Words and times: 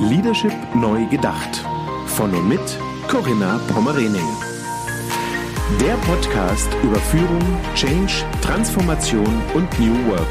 Leadership 0.00 0.52
neu 0.76 1.06
gedacht. 1.06 1.64
Von 2.06 2.32
und 2.32 2.48
mit 2.48 2.60
Corinna 3.08 3.58
Pommerening. 3.66 4.28
Der 5.80 5.94
Podcast 6.06 6.68
über 6.84 7.00
Führung, 7.00 7.42
Change, 7.74 8.24
Transformation 8.40 9.42
und 9.54 9.68
New 9.80 10.08
Work. 10.08 10.28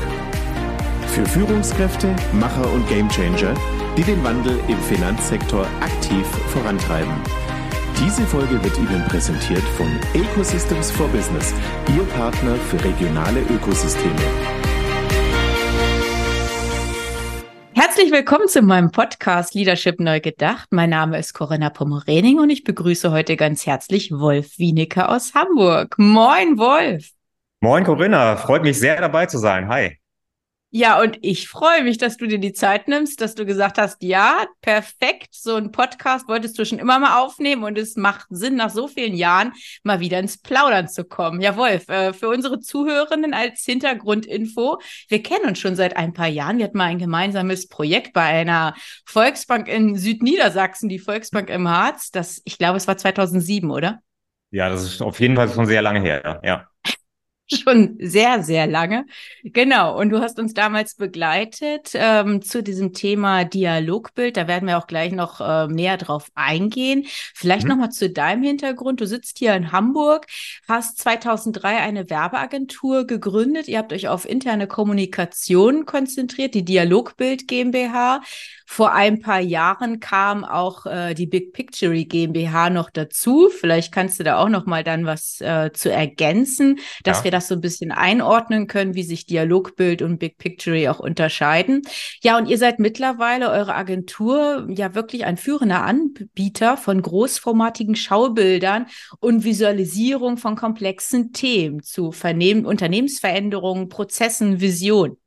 Für 1.08 1.26
Führungskräfte, 1.26 2.16
Macher 2.32 2.72
und 2.72 2.88
Gamechanger, 2.88 3.54
die 3.98 4.04
den 4.04 4.24
Wandel 4.24 4.58
im 4.70 4.80
Finanzsektor 4.80 5.68
aktiv 5.82 6.26
vorantreiben. 6.48 7.14
Diese 8.00 8.26
Folge 8.26 8.64
wird 8.64 8.78
Ihnen 8.78 9.04
präsentiert 9.10 9.64
von 9.76 9.88
Ecosystems 10.14 10.92
for 10.92 11.08
Business, 11.10 11.54
Ihr 11.94 12.04
Partner 12.16 12.56
für 12.56 12.82
regionale 12.86 13.42
Ökosysteme. 13.42 14.57
Herzlich 17.98 18.14
willkommen 18.14 18.48
zu 18.48 18.62
meinem 18.62 18.92
Podcast 18.92 19.56
Leadership 19.56 20.00
Neu 20.00 20.20
Gedacht. 20.20 20.68
Mein 20.70 20.92
Name 20.92 21.18
ist 21.18 21.34
Corinna 21.34 21.72
Pomorening 21.72 22.38
und 22.38 22.52
ich 22.52 22.64
begrüße 22.64 23.10
heute 23.12 23.36
ganz 23.36 23.66
herzlich 23.66 24.12
Wolf 24.12 24.60
Wienicke 24.60 25.10
aus 25.10 25.34
Hamburg. 25.34 25.96
Moin, 25.98 26.60
Wolf. 26.60 27.10
Moin, 27.60 27.84
Corinna. 27.84 28.36
Freut 28.36 28.62
mich 28.62 28.78
sehr 28.78 29.02
dabei 29.02 29.26
zu 29.26 29.40
sein. 29.40 29.68
Hi. 29.68 29.98
Ja, 30.70 31.00
und 31.02 31.18
ich 31.22 31.48
freue 31.48 31.82
mich, 31.84 31.98
dass 31.98 32.18
du 32.18 32.28
dir 32.28 32.40
die 32.40 32.52
Zeit 32.52 32.90
nimmst, 32.90 33.22
dass 33.22 33.36
du 33.36 33.46
gesagt 33.46 33.78
hast, 33.78 34.04
ja, 34.04 34.46
perfekt, 34.60 35.30
so 35.32 35.56
ein 35.56 35.72
Podcast 35.72 36.28
wolltest 36.28 36.60
du 36.60 36.66
schon 36.66 36.78
immer 36.78 37.00
mal 37.00 37.24
aufnehmen 37.24 37.64
und 37.64 37.78
es 37.78 37.96
macht 37.96 38.28
Sinn, 38.32 38.56
nach 38.56 38.70
so 38.70 38.90
vielen 38.90 39.16
Jahren 39.16 39.54
mal 39.84 40.02
wieder 40.02 40.20
ins 40.20 40.38
Plaudern 40.38 40.90
zu 40.90 41.06
kommen. 41.06 41.40
Ja, 41.40 41.56
Wolf, 41.56 41.88
äh, 41.88 42.12
für 42.12 42.28
unsere 42.28 42.60
Zuhörenden 42.60 43.34
als 43.34 43.64
Hintergrundinfo, 43.64 44.80
wir 45.08 45.24
kennen 45.24 45.46
uns 45.46 45.60
schon 45.60 45.78
seit 45.78 45.96
ein 45.96 46.12
paar 46.12 46.28
Jahren. 46.28 46.58
Wir 46.58 46.66
hatten 46.66 46.78
mal 46.78 46.86
ein 46.86 47.00
gemeinsames 47.00 47.70
Projekt 47.70 48.12
bei 48.12 48.24
einer 48.24 48.76
Volksbank 49.06 49.70
in 49.70 49.96
Südniedersachsen, 49.96 50.90
die 50.90 51.00
Volksbank 51.00 51.50
im 51.50 51.70
Harz. 51.70 52.12
Das, 52.12 52.42
ich 52.44 52.58
glaube, 52.58 52.76
es 52.76 52.90
war 52.90 52.98
2007, 52.98 53.72
oder? 53.72 54.00
Ja, 54.52 54.68
das 54.68 54.84
ist 54.84 55.02
auf 55.02 55.18
jeden 55.22 55.38
Fall 55.38 55.48
schon 55.50 55.66
sehr 55.66 55.82
lange 55.82 56.02
her, 56.02 56.42
ja. 56.44 56.68
schon 57.54 57.98
sehr, 58.00 58.44
sehr 58.44 58.68
lange. 58.68 59.06
Genau. 59.44 59.98
Und 59.98 60.10
du 60.10 60.20
hast 60.20 60.40
uns 60.40 60.54
damals 60.54 60.96
begleitet 60.96 61.92
ähm, 61.94 62.42
zu 62.42 62.62
diesem 62.62 62.94
Thema 62.94 63.46
Dialogbild. 63.46 64.38
Da 64.38 64.48
werden 64.48 64.68
wir 64.68 64.78
auch 64.78 64.88
gleich 64.88 65.12
noch 65.12 65.40
äh, 65.40 65.68
näher 65.68 65.98
drauf 65.98 66.30
eingehen. 66.36 67.06
Vielleicht 67.34 67.64
mhm. 67.64 67.70
nochmal 67.70 67.92
zu 67.92 68.10
deinem 68.10 68.44
Hintergrund. 68.44 69.02
Du 69.02 69.08
sitzt 69.08 69.38
hier 69.38 69.56
in 69.56 69.72
Hamburg, 69.72 70.28
hast 70.68 70.98
2003 71.00 71.78
eine 71.78 72.10
Werbeagentur 72.10 73.08
gegründet. 73.08 73.68
Ihr 73.68 73.78
habt 73.78 73.94
euch 73.94 74.08
auf 74.08 74.28
interne 74.28 74.68
Kommunikation 74.68 75.86
konzentriert, 75.86 76.54
die 76.54 76.66
Dialogbild 76.66 77.48
GmbH. 77.48 78.22
Vor 78.66 78.92
ein 78.92 79.22
paar 79.22 79.40
Jahren 79.40 80.02
kam 80.02 80.44
auch 80.44 80.86
äh, 80.86 81.14
die 81.14 81.26
Big 81.26 81.54
Picture 81.54 81.96
GmbH 82.04 82.70
noch 82.70 82.90
dazu. 82.90 83.50
Vielleicht 83.50 83.94
kannst 83.94 84.20
du 84.20 84.26
da 84.26 84.40
auch 84.40 84.50
noch 84.50 84.66
mal 84.66 84.84
dann 84.84 85.06
was 85.06 85.40
äh, 85.40 85.72
zu 85.72 85.90
ergänzen, 85.90 86.80
dass 87.04 87.20
ja. 87.20 87.24
wir 87.26 87.32
das 87.38 87.48
so 87.48 87.56
ein 87.56 87.62
bisschen 87.62 87.92
einordnen 87.92 88.68
können, 88.68 88.96
wie 88.96 89.04
sich 89.04 89.26
Dialogbild 89.26 90.02
und 90.02 90.18
Big 90.18 90.38
Picture 90.38 90.92
auch 90.92 91.00
unterscheiden. 91.00 91.84
Ja, 92.22 92.38
und 92.38 92.48
ihr 92.48 92.58
seid 92.58 92.80
mittlerweile 92.80 93.50
eure 93.52 93.76
Agentur 93.76 94.68
ja 94.70 94.96
wirklich 94.96 95.26
ein 95.26 95.38
führender 95.38 95.84
Anbieter 95.84 96.78
von 96.78 97.02
großformatigen 97.02 97.96
Schaubildern 97.96 98.88
und 99.20 99.44
Visualisierung 99.44 100.38
von 100.38 100.56
komplexen 100.56 101.32
Themen 101.32 101.84
zu 101.84 102.12
Vernehmen, 102.12 102.66
Unternehmensveränderungen, 102.66 103.90
Prozessen, 103.90 104.60
Vision. 104.60 105.18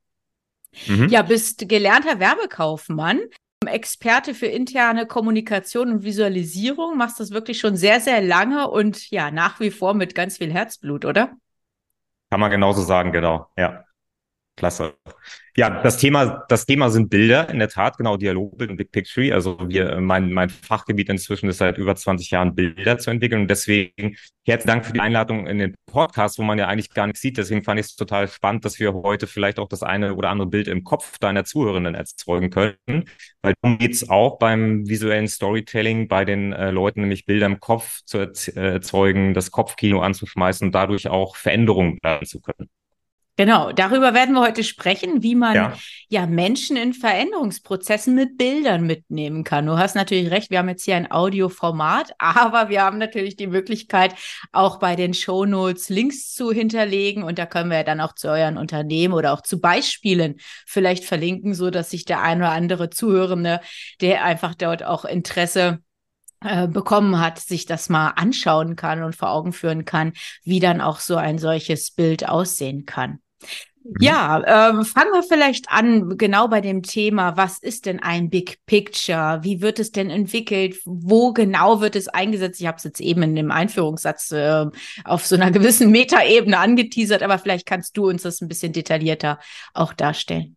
Mhm. 0.87 1.09
Ja, 1.09 1.21
bist 1.21 1.67
gelernter 1.67 2.19
Werbekaufmann, 2.19 3.19
Experte 3.65 4.33
für 4.33 4.47
interne 4.47 5.05
Kommunikation 5.05 5.91
und 5.91 6.03
Visualisierung, 6.03 6.97
machst 6.97 7.19
das 7.19 7.31
wirklich 7.31 7.59
schon 7.59 7.75
sehr, 7.75 7.99
sehr 7.99 8.21
lange 8.21 8.69
und 8.69 9.09
ja, 9.11 9.29
nach 9.29 9.59
wie 9.59 9.71
vor 9.71 9.93
mit 9.93 10.15
ganz 10.15 10.37
viel 10.37 10.51
Herzblut, 10.51 11.05
oder? 11.05 11.37
Kann 12.31 12.39
man 12.39 12.49
genauso 12.49 12.81
sagen, 12.81 13.11
genau, 13.11 13.47
ja. 13.57 13.83
Klasse. 14.55 14.93
Ja, 15.57 15.81
das 15.81 15.97
Thema, 15.97 16.45
das 16.47 16.65
Thema 16.65 16.89
sind 16.89 17.09
Bilder, 17.09 17.49
in 17.49 17.59
der 17.59 17.67
Tat, 17.67 17.97
genau, 17.97 18.15
Dialogbild 18.15 18.69
und 18.69 18.77
Big 18.77 18.91
Picture. 18.91 19.33
Also 19.33 19.57
wir, 19.67 19.99
mein, 19.99 20.31
mein 20.31 20.49
Fachgebiet 20.49 21.09
inzwischen 21.09 21.49
ist 21.49 21.57
seit 21.57 21.77
über 21.77 21.95
20 21.95 22.31
Jahren 22.31 22.55
Bilder 22.55 22.97
zu 22.97 23.09
entwickeln. 23.11 23.41
Und 23.41 23.47
deswegen 23.49 24.15
herzlichen 24.45 24.67
Dank 24.67 24.85
für 24.85 24.93
die 24.93 24.99
Einladung 25.01 25.47
in 25.47 25.57
den 25.57 25.75
Podcast, 25.87 26.37
wo 26.37 26.43
man 26.43 26.57
ja 26.57 26.67
eigentlich 26.67 26.93
gar 26.93 27.07
nichts 27.07 27.21
sieht. 27.21 27.37
Deswegen 27.37 27.63
fand 27.63 27.79
ich 27.79 27.87
es 27.87 27.95
total 27.95 28.27
spannend, 28.27 28.63
dass 28.63 28.79
wir 28.79 28.93
heute 28.93 29.27
vielleicht 29.27 29.59
auch 29.59 29.67
das 29.67 29.83
eine 29.83 30.15
oder 30.15 30.29
andere 30.29 30.47
Bild 30.47 30.67
im 30.67 30.83
Kopf 30.83 31.17
deiner 31.19 31.43
Zuhörenden 31.43 31.95
erzeugen 31.95 32.49
können. 32.49 33.09
Weil 33.41 33.53
darum 33.61 33.77
geht's 33.77 34.09
auch 34.09 34.37
beim 34.37 34.87
visuellen 34.87 35.27
Storytelling, 35.27 36.07
bei 36.07 36.23
den 36.23 36.53
äh, 36.53 36.71
Leuten 36.71 37.01
nämlich 37.01 37.25
Bilder 37.25 37.47
im 37.47 37.59
Kopf 37.59 38.01
zu 38.05 38.19
erzeugen, 38.19 39.33
das 39.33 39.51
Kopfkino 39.51 40.01
anzuschmeißen 40.01 40.67
und 40.67 40.75
dadurch 40.75 41.09
auch 41.09 41.35
Veränderungen 41.35 41.99
planen 41.99 42.25
zu 42.25 42.39
können. 42.39 42.69
Genau, 43.37 43.71
darüber 43.71 44.13
werden 44.13 44.35
wir 44.35 44.41
heute 44.41 44.63
sprechen, 44.63 45.23
wie 45.23 45.35
man 45.35 45.55
ja. 45.55 45.73
ja. 46.09 46.25
Menschen 46.27 46.75
in 46.75 46.93
Veränderungsprozessen 46.93 48.13
mit 48.13 48.37
Bildern 48.37 48.85
mitnehmen 48.85 49.43
kann. 49.43 49.65
Du 49.65 49.77
hast 49.77 49.95
natürlich 49.95 50.29
recht, 50.31 50.51
wir 50.51 50.59
haben 50.59 50.67
jetzt 50.67 50.83
hier 50.83 50.97
ein 50.97 51.09
Audioformat, 51.09 52.11
aber 52.19 52.69
wir 52.69 52.83
haben 52.83 52.97
natürlich 52.97 53.37
die 53.37 53.47
Möglichkeit, 53.47 54.15
auch 54.51 54.79
bei 54.79 54.95
den 54.95 55.13
Shownotes 55.13 55.89
Links 55.89 56.33
zu 56.33 56.51
hinterlegen 56.51 57.23
und 57.23 57.39
da 57.39 57.45
können 57.45 57.69
wir 57.69 57.77
ja 57.77 57.83
dann 57.83 58.01
auch 58.01 58.13
zu 58.13 58.27
euren 58.27 58.57
Unternehmen 58.57 59.13
oder 59.13 59.31
auch 59.33 59.41
zu 59.41 59.61
Beispielen 59.61 60.35
vielleicht 60.67 61.05
verlinken, 61.05 61.53
so 61.53 61.71
dass 61.71 61.89
sich 61.89 62.03
der 62.03 62.21
ein 62.21 62.39
oder 62.39 62.51
andere 62.51 62.89
Zuhörende, 62.89 63.61
der 64.01 64.25
einfach 64.25 64.55
dort 64.55 64.83
auch 64.83 65.05
Interesse 65.05 65.79
äh, 66.43 66.67
bekommen 66.67 67.19
hat, 67.19 67.39
sich 67.39 67.65
das 67.65 67.89
mal 67.89 68.09
anschauen 68.15 68.75
kann 68.75 69.03
und 69.03 69.15
vor 69.15 69.29
Augen 69.29 69.53
führen 69.53 69.85
kann, 69.85 70.13
wie 70.43 70.59
dann 70.59 70.81
auch 70.81 70.99
so 70.99 71.15
ein 71.15 71.37
solches 71.37 71.91
Bild 71.91 72.27
aussehen 72.27 72.85
kann. 72.85 73.19
Mhm. 73.83 73.95
Ja, 73.99 74.39
äh, 74.39 74.85
fangen 74.85 75.11
wir 75.11 75.23
vielleicht 75.23 75.69
an, 75.69 76.17
genau 76.17 76.47
bei 76.47 76.61
dem 76.61 76.83
Thema, 76.83 77.37
was 77.37 77.57
ist 77.59 77.85
denn 77.85 77.99
ein 77.99 78.29
Big 78.29 78.57
Picture? 78.65 79.39
Wie 79.43 79.61
wird 79.61 79.79
es 79.79 79.91
denn 79.91 80.09
entwickelt? 80.09 80.77
Wo 80.85 81.33
genau 81.33 81.81
wird 81.81 81.95
es 81.95 82.07
eingesetzt? 82.07 82.61
Ich 82.61 82.67
habe 82.67 82.77
es 82.77 82.83
jetzt 82.83 83.01
eben 83.01 83.23
in 83.23 83.35
dem 83.35 83.51
Einführungssatz 83.51 84.31
äh, 84.31 84.65
auf 85.03 85.25
so 85.25 85.35
einer 85.35 85.51
gewissen 85.51 85.91
Metaebene 85.91 86.57
angeteasert, 86.57 87.23
aber 87.23 87.39
vielleicht 87.39 87.65
kannst 87.65 87.97
du 87.97 88.07
uns 88.09 88.23
das 88.23 88.41
ein 88.41 88.47
bisschen 88.47 88.73
detaillierter 88.73 89.39
auch 89.73 89.93
darstellen. 89.93 90.55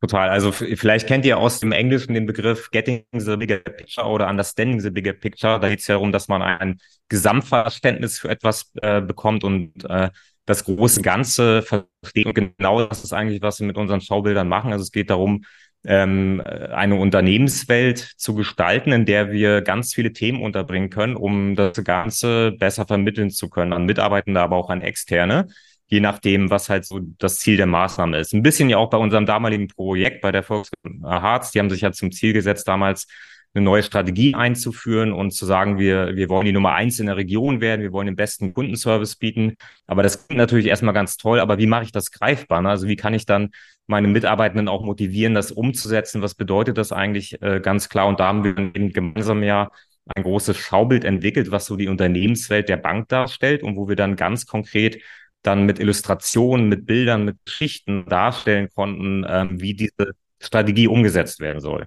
Total. 0.00 0.30
Also 0.30 0.50
vielleicht 0.50 1.06
kennt 1.06 1.26
ihr 1.26 1.36
aus 1.36 1.60
dem 1.60 1.72
Englischen 1.72 2.14
den 2.14 2.24
Begriff 2.24 2.70
Getting 2.70 3.04
the 3.12 3.36
Bigger 3.36 3.58
Picture 3.58 4.06
oder 4.06 4.28
Understanding 4.28 4.80
the 4.80 4.90
Bigger 4.90 5.12
Picture. 5.12 5.60
Da 5.60 5.68
geht 5.68 5.80
es 5.80 5.86
ja 5.88 5.96
darum, 5.96 6.10
dass 6.10 6.26
man 6.26 6.40
ein 6.40 6.78
Gesamtverständnis 7.10 8.18
für 8.18 8.30
etwas 8.30 8.72
äh, 8.80 9.02
bekommt 9.02 9.44
und 9.44 9.84
äh, 9.84 10.08
das 10.46 10.64
große 10.64 11.02
Ganze 11.02 11.60
versteht. 11.60 12.24
Und 12.24 12.34
genau 12.34 12.86
das 12.86 13.04
ist 13.04 13.12
eigentlich, 13.12 13.42
was 13.42 13.60
wir 13.60 13.66
mit 13.66 13.76
unseren 13.76 14.00
Schaubildern 14.00 14.48
machen. 14.48 14.72
Also 14.72 14.84
es 14.84 14.90
geht 14.90 15.10
darum, 15.10 15.44
ähm, 15.84 16.42
eine 16.46 16.94
Unternehmenswelt 16.94 17.98
zu 17.98 18.34
gestalten, 18.34 18.92
in 18.92 19.04
der 19.04 19.32
wir 19.32 19.60
ganz 19.60 19.92
viele 19.94 20.14
Themen 20.14 20.42
unterbringen 20.42 20.88
können, 20.88 21.14
um 21.14 21.56
das 21.56 21.84
Ganze 21.84 22.52
besser 22.52 22.86
vermitteln 22.86 23.30
zu 23.30 23.50
können 23.50 23.74
an 23.74 23.84
Mitarbeitende, 23.84 24.40
aber 24.40 24.56
auch 24.56 24.70
an 24.70 24.80
Externe 24.80 25.48
je 25.90 26.00
nachdem, 26.00 26.50
was 26.50 26.68
halt 26.68 26.84
so 26.84 27.00
das 27.18 27.40
Ziel 27.40 27.56
der 27.56 27.66
Maßnahme 27.66 28.18
ist. 28.18 28.32
Ein 28.32 28.42
bisschen 28.42 28.70
ja 28.70 28.78
auch 28.78 28.90
bei 28.90 28.96
unserem 28.96 29.26
damaligen 29.26 29.68
Projekt 29.68 30.20
bei 30.20 30.32
der 30.32 30.44
Volkswagen 30.44 31.04
Harz, 31.04 31.50
die 31.50 31.58
haben 31.58 31.70
sich 31.70 31.80
ja 31.80 31.92
zum 31.92 32.12
Ziel 32.12 32.32
gesetzt, 32.32 32.68
damals 32.68 33.06
eine 33.52 33.64
neue 33.64 33.82
Strategie 33.82 34.34
einzuführen 34.36 35.12
und 35.12 35.32
zu 35.32 35.44
sagen, 35.44 35.78
wir, 35.78 36.14
wir 36.14 36.28
wollen 36.28 36.46
die 36.46 36.52
Nummer 36.52 36.74
eins 36.74 37.00
in 37.00 37.06
der 37.06 37.16
Region 37.16 37.60
werden, 37.60 37.82
wir 37.82 37.92
wollen 37.92 38.06
den 38.06 38.14
besten 38.14 38.54
Kundenservice 38.54 39.16
bieten. 39.16 39.56
Aber 39.88 40.04
das 40.04 40.28
klingt 40.28 40.38
natürlich 40.38 40.66
erstmal 40.66 40.94
ganz 40.94 41.16
toll, 41.16 41.40
aber 41.40 41.58
wie 41.58 41.66
mache 41.66 41.82
ich 41.82 41.92
das 41.92 42.12
greifbar? 42.12 42.62
Ne? 42.62 42.68
Also 42.68 42.86
wie 42.86 42.94
kann 42.94 43.12
ich 43.12 43.26
dann 43.26 43.50
meine 43.88 44.06
Mitarbeitenden 44.06 44.68
auch 44.68 44.84
motivieren, 44.84 45.34
das 45.34 45.50
umzusetzen? 45.50 46.22
Was 46.22 46.36
bedeutet 46.36 46.78
das 46.78 46.92
eigentlich 46.92 47.42
äh, 47.42 47.58
ganz 47.60 47.88
klar? 47.88 48.06
Und 48.06 48.20
da 48.20 48.28
haben 48.28 48.44
wir 48.44 48.56
eben 48.56 48.92
gemeinsam 48.92 49.42
ja 49.42 49.70
ein 50.14 50.22
großes 50.22 50.56
Schaubild 50.56 51.04
entwickelt, 51.04 51.50
was 51.50 51.66
so 51.66 51.76
die 51.76 51.88
Unternehmenswelt 51.88 52.68
der 52.68 52.76
Bank 52.76 53.08
darstellt 53.08 53.64
und 53.64 53.76
wo 53.76 53.88
wir 53.88 53.96
dann 53.96 54.14
ganz 54.14 54.46
konkret 54.46 55.02
dann 55.42 55.64
mit 55.64 55.78
Illustrationen, 55.78 56.68
mit 56.68 56.86
Bildern, 56.86 57.24
mit 57.24 57.38
Geschichten 57.44 58.06
darstellen 58.06 58.68
konnten, 58.74 59.24
ähm, 59.28 59.60
wie 59.60 59.74
diese 59.74 60.12
Strategie 60.38 60.88
umgesetzt 60.88 61.40
werden 61.40 61.60
soll. 61.60 61.86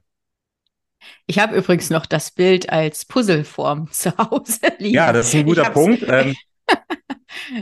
Ich 1.25 1.39
habe 1.39 1.55
übrigens 1.55 1.89
noch 1.89 2.05
das 2.05 2.31
Bild 2.31 2.69
als 2.69 3.05
Puzzleform 3.05 3.87
zu 3.91 4.15
Hause 4.17 4.59
liegen. 4.79 4.95
Ja, 4.95 5.11
das 5.13 5.27
ist 5.27 5.35
ein 5.35 5.45
guter 5.45 5.69
Punkt. 5.69 6.05
Ähm, 6.13 6.35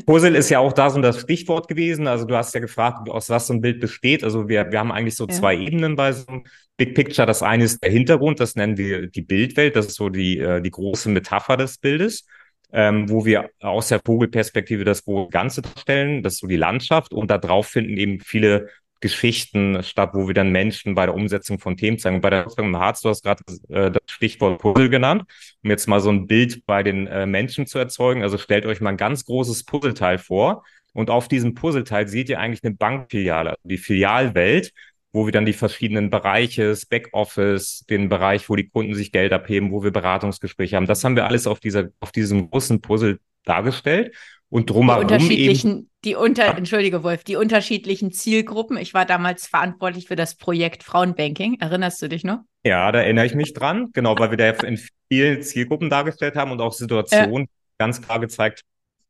Puzzle 0.06 0.36
ist 0.36 0.50
ja 0.50 0.60
auch 0.60 0.74
da 0.74 0.90
so 0.90 1.02
das 1.02 1.22
Stichwort 1.22 1.68
gewesen. 1.68 2.08
Also 2.08 2.26
du 2.26 2.36
hast 2.36 2.54
ja 2.54 2.60
gefragt, 2.60 3.10
aus 3.10 3.30
was 3.30 3.48
so 3.48 3.54
ein 3.54 3.62
Bild 3.62 3.80
besteht. 3.80 4.24
Also 4.24 4.48
wir, 4.48 4.72
wir 4.72 4.80
haben 4.80 4.92
eigentlich 4.92 5.16
so 5.16 5.26
ja. 5.28 5.34
zwei 5.34 5.56
Ebenen 5.56 5.96
bei 5.96 6.12
so 6.12 6.28
einem 6.28 6.44
Big 6.78 6.94
Picture. 6.94 7.26
Das 7.26 7.42
eine 7.42 7.64
ist 7.64 7.82
der 7.82 7.90
Hintergrund, 7.90 8.40
das 8.40 8.56
nennen 8.56 8.78
wir 8.78 9.08
die 9.08 9.22
Bildwelt. 9.22 9.76
Das 9.76 9.88
ist 9.88 9.96
so 9.96 10.10
die, 10.10 10.38
äh, 10.38 10.62
die 10.62 10.72
große 10.72 11.10
Metapher 11.10 11.58
des 11.58 11.78
Bildes 11.78 12.26
ähm, 12.74 13.10
wo 13.10 13.26
wir 13.26 13.50
aus 13.60 13.90
der 13.90 14.00
Vogelperspektive 14.04 14.84
das 14.84 15.04
große 15.04 15.30
Ganze 15.30 15.62
darstellen, 15.62 16.24
das 16.24 16.34
ist 16.34 16.40
so 16.40 16.48
die 16.48 16.58
Landschaft 16.58 17.14
und 17.14 17.30
da 17.30 17.38
drauf 17.38 17.68
finden 17.68 17.98
eben 17.98 18.20
viele 18.20 18.70
Geschichten 19.02 19.82
statt, 19.84 20.12
wo 20.14 20.28
wir 20.28 20.36
dann 20.36 20.52
Menschen 20.52 20.94
bei 20.94 21.08
der 21.08 21.16
Umsetzung 21.16 21.60
von 21.60 21.76
Themen 21.76 21.98
zeigen. 21.98 22.18
Und 22.18 22.22
bei 22.22 22.30
der 22.30 22.46
Ausbildung 22.46 22.76
im 22.76 22.80
Harz, 22.80 23.02
du 23.02 23.10
hast 23.10 23.24
gerade 23.24 23.44
äh, 23.70 23.90
das 23.90 24.02
Stichwort 24.06 24.62
Puzzle 24.62 24.90
genannt, 24.90 25.24
um 25.64 25.70
jetzt 25.72 25.88
mal 25.88 26.00
so 26.00 26.12
ein 26.12 26.28
Bild 26.28 26.66
bei 26.68 26.84
den 26.84 27.08
äh, 27.08 27.26
Menschen 27.26 27.66
zu 27.66 27.80
erzeugen. 27.80 28.22
Also 28.22 28.38
stellt 28.38 28.66
euch 28.66 28.80
mal 28.80 28.92
ein 28.92 28.98
ganz 28.98 29.26
großes 29.26 29.66
Puzzleteil 29.66 30.20
vor 30.20 30.64
und 30.94 31.10
auf 31.10 31.28
diesem 31.28 31.56
Puzzleteil 31.56 32.08
seht 32.08 32.30
ihr 32.30 32.40
eigentlich 32.40 32.64
eine 32.64 32.76
Bankfiliale, 32.76 33.52
also 33.52 33.62
die 33.64 33.78
Filialwelt, 33.78 34.72
wo 35.14 35.26
wir 35.26 35.32
dann 35.32 35.46
die 35.46 35.54
verschiedenen 35.54 36.10
Bereiche, 36.10 36.70
das 36.70 36.86
Backoffice, 36.86 37.86
den 37.90 38.10
Bereich, 38.10 38.50
wo 38.50 38.56
die 38.56 38.70
Kunden 38.70 38.96
sich 38.96 39.12
Geld 39.12 39.34
abheben, 39.34 39.72
wo 39.72 39.84
wir 39.84 39.92
Beratungsgespräche 39.92 40.76
haben. 40.76 40.86
Das 40.86 41.04
haben 41.04 41.16
wir 41.16 41.26
alles 41.26 41.48
auf 41.48 41.60
dieser, 41.60 41.90
auf 42.00 42.12
diesem 42.12 42.50
großen 42.50 42.82
Puzzle 42.82 43.20
dargestellt. 43.44 44.16
Und 44.50 44.70
drumherum 44.70 45.08
die 45.08 45.14
unterschiedlichen, 45.14 45.72
eben, 45.72 45.90
die 46.04 46.16
unter, 46.16 46.58
entschuldige 46.58 47.04
Wolf, 47.04 47.24
die 47.24 47.38
unterschiedlichen 47.38 48.12
Zielgruppen. 48.12 48.76
Ich 48.76 48.94
war 48.94 49.06
damals 49.06 49.48
verantwortlich 49.48 50.08
für 50.08 50.18
das 50.18 50.36
Projekt 50.36 50.84
Frauenbanking. 50.84 51.62
Erinnerst 51.62 52.02
du 52.02 52.10
dich 52.10 52.26
noch? 52.26 52.40
Ja, 52.66 52.92
da 52.92 53.00
erinnere 53.00 53.26
ich 53.26 53.34
mich 53.34 53.54
dran. 53.54 53.92
Genau, 53.94 54.18
weil 54.20 54.32
wir 54.32 54.38
da 54.38 54.50
in 54.50 54.78
vielen 55.08 55.42
Zielgruppen 55.42 55.90
dargestellt 55.90 56.36
haben 56.36 56.52
und 56.52 56.60
auch 56.60 56.74
Situationen 56.74 57.44
ja. 57.44 57.48
ganz 57.78 58.02
klar 58.02 58.20
gezeigt, 58.20 58.64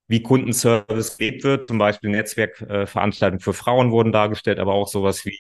wie 0.07 0.21
Kundenservice 0.21 1.18
gelebt 1.18 1.44
wird. 1.44 1.68
Zum 1.68 1.80
Beispiel 1.80 2.12
Netzwerkveranstaltungen 2.12 3.39
äh, 3.39 3.44
für 3.44 3.54
Frauen 3.54 3.89
wurden 3.89 4.12
dargestellt, 4.12 4.59
aber 4.59 4.74
auch 4.74 4.88
sowas 4.88 5.25
wie 5.25 5.39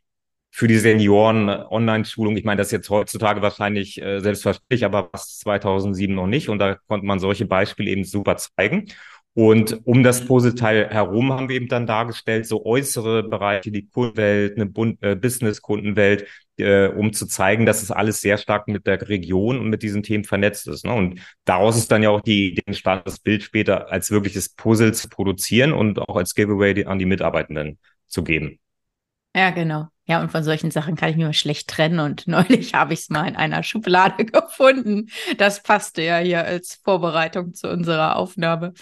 für 0.51 0.67
die 0.67 0.77
Senioren 0.77 1.49
äh, 1.49 1.63
Online-Schulung. 1.69 2.37
Ich 2.37 2.43
meine, 2.43 2.59
das 2.59 2.67
ist 2.67 2.73
jetzt 2.73 2.89
heutzutage 2.89 3.41
wahrscheinlich 3.41 4.01
äh, 4.01 4.19
selbstverständlich, 4.19 4.85
aber 4.85 5.09
was 5.11 5.39
2007 5.39 6.13
noch 6.13 6.27
nicht. 6.27 6.49
Und 6.49 6.59
da 6.59 6.75
konnte 6.87 7.05
man 7.05 7.19
solche 7.19 7.45
Beispiele 7.45 7.89
eben 7.89 8.03
super 8.03 8.35
zeigen. 8.37 8.87
Und 9.33 9.79
um 9.85 10.03
das 10.03 10.25
Puzzleteil 10.25 10.89
herum 10.89 11.31
haben 11.31 11.47
wir 11.47 11.55
eben 11.55 11.69
dann 11.69 11.87
dargestellt, 11.87 12.45
so 12.45 12.65
äußere 12.65 13.23
Bereiche, 13.23 13.71
die 13.71 13.87
Kundenwelt, 13.87 14.59
eine 14.59 14.97
äh, 14.99 15.15
Business-Kundenwelt, 15.15 16.27
äh, 16.57 16.87
um 16.87 17.13
zu 17.13 17.25
zeigen, 17.27 17.65
dass 17.65 17.81
es 17.81 17.91
alles 17.91 18.19
sehr 18.19 18.37
stark 18.37 18.67
mit 18.67 18.85
der 18.85 19.07
Region 19.07 19.57
und 19.57 19.69
mit 19.69 19.83
diesen 19.83 20.03
Themen 20.03 20.25
vernetzt 20.25 20.67
ist. 20.67 20.83
Ne? 20.83 20.93
Und 20.93 21.21
daraus 21.45 21.77
ist 21.77 21.89
dann 21.93 22.03
ja 22.03 22.09
auch 22.09 22.19
die 22.19 22.49
Idee 22.49 22.63
entstanden, 22.65 23.03
das 23.05 23.19
Bild 23.19 23.43
später 23.43 23.89
als 23.89 24.11
wirkliches 24.11 24.49
Puzzle 24.49 24.93
zu 24.93 25.07
produzieren 25.07 25.71
und 25.71 25.99
auch 25.99 26.17
als 26.17 26.35
Giveaway 26.35 26.83
an 26.83 26.99
die 26.99 27.05
Mitarbeitenden 27.05 27.79
zu 28.07 28.25
geben. 28.25 28.59
Ja, 29.33 29.51
genau. 29.51 29.87
Ja, 30.11 30.19
und 30.19 30.29
von 30.29 30.43
solchen 30.43 30.71
Sachen 30.71 30.97
kann 30.97 31.09
ich 31.09 31.15
mir 31.15 31.31
schlecht 31.31 31.69
trennen. 31.69 32.01
Und 32.01 32.27
neulich 32.27 32.73
habe 32.73 32.93
ich 32.93 32.99
es 32.99 33.09
mal 33.09 33.25
in 33.29 33.37
einer 33.37 33.63
Schublade 33.63 34.25
gefunden. 34.25 35.09
Das 35.37 35.63
passte 35.63 36.01
ja 36.01 36.17
hier 36.17 36.43
als 36.43 36.81
Vorbereitung 36.83 37.53
zu 37.53 37.69
unserer 37.69 38.17
Aufnahme. 38.17 38.73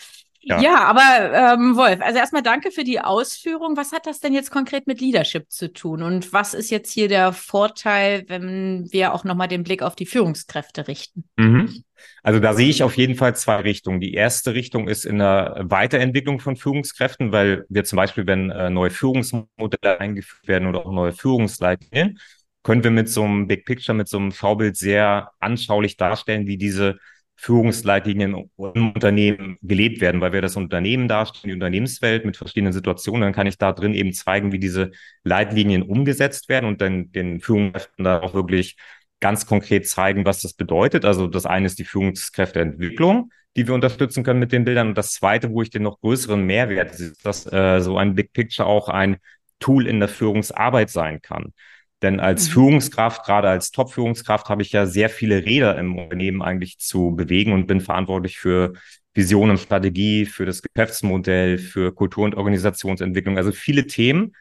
Ja, 0.41 0.61
ja 0.61 0.77
aber 0.85 1.53
ähm, 1.53 1.75
Wolf, 1.75 1.99
also 2.01 2.17
erstmal 2.17 2.41
danke 2.41 2.71
für 2.71 2.83
die 2.83 2.99
Ausführung. 2.99 3.75
Was 3.75 3.91
hat 3.91 4.05
das 4.05 4.19
denn 4.19 4.33
jetzt 4.33 4.51
konkret 4.51 4.87
mit 4.87 5.01
Leadership 5.01 5.51
zu 5.51 5.71
tun? 5.71 6.01
Und 6.01 6.31
was 6.31 6.53
ist 6.53 6.69
jetzt 6.69 6.91
hier 6.91 7.07
der 7.07 7.33
Vorteil, 7.33 8.23
wenn 8.27 8.87
wir 8.91 9.13
auch 9.13 9.23
nochmal 9.23 9.47
den 9.47 9.63
Blick 9.63 9.81
auf 9.81 9.95
die 9.95 10.05
Führungskräfte 10.05 10.87
richten? 10.87 11.25
Mhm. 11.37 11.83
Also 12.23 12.39
da 12.39 12.53
sehe 12.53 12.69
ich 12.69 12.83
auf 12.83 12.95
jeden 12.95 13.15
Fall 13.15 13.35
zwei 13.35 13.57
Richtungen. 13.57 13.99
Die 13.99 14.13
erste 14.13 14.53
Richtung 14.53 14.87
ist 14.87 15.05
in 15.05 15.19
der 15.19 15.57
Weiterentwicklung 15.63 16.39
von 16.39 16.55
Führungskräften, 16.55 17.31
weil 17.33 17.65
wir 17.67 17.83
zum 17.83 17.97
Beispiel, 17.97 18.25
wenn 18.25 18.49
äh, 18.51 18.69
neue 18.69 18.89
Führungsmodelle 18.89 19.99
eingeführt 19.99 20.47
werden 20.47 20.67
oder 20.67 20.85
auch 20.85 20.91
neue 20.91 21.11
Führungsleitlinien, 21.11 22.19
können 22.63 22.83
wir 22.83 22.91
mit 22.91 23.09
so 23.09 23.23
einem 23.23 23.47
Big 23.47 23.65
Picture, 23.65 23.95
mit 23.95 24.07
so 24.07 24.17
einem 24.17 24.31
Schaubild 24.31 24.77
sehr 24.77 25.31
anschaulich 25.39 25.97
darstellen, 25.97 26.47
wie 26.47 26.57
diese 26.57 26.99
Führungsleitlinien 27.41 28.49
im 28.57 28.91
Unternehmen 28.93 29.57
gelebt 29.61 30.01
werden, 30.01 30.19
weil 30.19 30.33
wir 30.33 30.41
das 30.41 30.57
Unternehmen 30.57 31.07
darstellen, 31.07 31.47
die 31.47 31.53
Unternehmenswelt 31.53 32.25
mit 32.25 32.35
verschiedenen 32.35 32.73
Situationen, 32.73 33.21
dann 33.21 33.33
kann 33.33 33.47
ich 33.47 33.57
da 33.57 33.71
drin 33.71 33.93
eben 33.93 34.11
zeigen, 34.11 34.51
wie 34.51 34.59
diese 34.59 34.91
Leitlinien 35.23 35.83
umgesetzt 35.83 36.49
werden 36.49 36.65
und 36.65 36.81
dann 36.81 37.13
den 37.13 37.39
Führungskräften 37.39 38.03
da 38.03 38.19
auch 38.19 38.33
wirklich 38.33 38.75
ganz 39.21 39.45
konkret 39.45 39.87
zeigen, 39.87 40.25
was 40.25 40.41
das 40.41 40.53
bedeutet. 40.53 41.05
Also 41.05 41.27
das 41.27 41.45
eine 41.45 41.67
ist 41.67 41.79
die 41.79 41.85
Führungskräfteentwicklung, 41.85 43.31
die 43.55 43.65
wir 43.65 43.73
unterstützen 43.73 44.25
können 44.25 44.41
mit 44.41 44.51
den 44.51 44.65
Bildern. 44.65 44.89
Und 44.89 44.97
das 44.97 45.13
zweite, 45.13 45.49
wo 45.49 45.61
ich 45.61 45.69
den 45.69 45.83
noch 45.83 46.01
größeren 46.01 46.45
Mehrwert 46.45 46.95
sehe, 46.95 47.13
dass 47.23 47.49
äh, 47.49 47.79
so 47.79 47.97
ein 47.97 48.15
Big 48.15 48.33
Picture 48.33 48.67
auch 48.67 48.89
ein 48.89 49.15
Tool 49.59 49.87
in 49.87 50.01
der 50.01 50.09
Führungsarbeit 50.09 50.89
sein 50.89 51.21
kann. 51.21 51.53
Denn 52.01 52.19
als 52.19 52.47
mhm. 52.47 52.53
Führungskraft, 52.53 53.25
gerade 53.25 53.49
als 53.49 53.71
Top-Führungskraft, 53.71 54.49
habe 54.49 54.61
ich 54.61 54.71
ja 54.71 54.85
sehr 54.85 55.09
viele 55.09 55.45
Räder 55.45 55.77
im 55.77 55.97
Unternehmen 55.97 56.41
eigentlich 56.41 56.79
zu 56.79 57.15
bewegen 57.15 57.53
und 57.53 57.67
bin 57.67 57.81
verantwortlich 57.81 58.37
für 58.39 58.73
Vision 59.13 59.49
und 59.49 59.59
Strategie, 59.59 60.25
für 60.25 60.45
das 60.45 60.61
Geschäftsmodell, 60.61 61.57
für 61.57 61.93
Kultur- 61.93 62.25
und 62.25 62.35
Organisationsentwicklung. 62.35 63.37
Also 63.37 63.51
viele 63.51 63.85
Themen, 63.87 64.33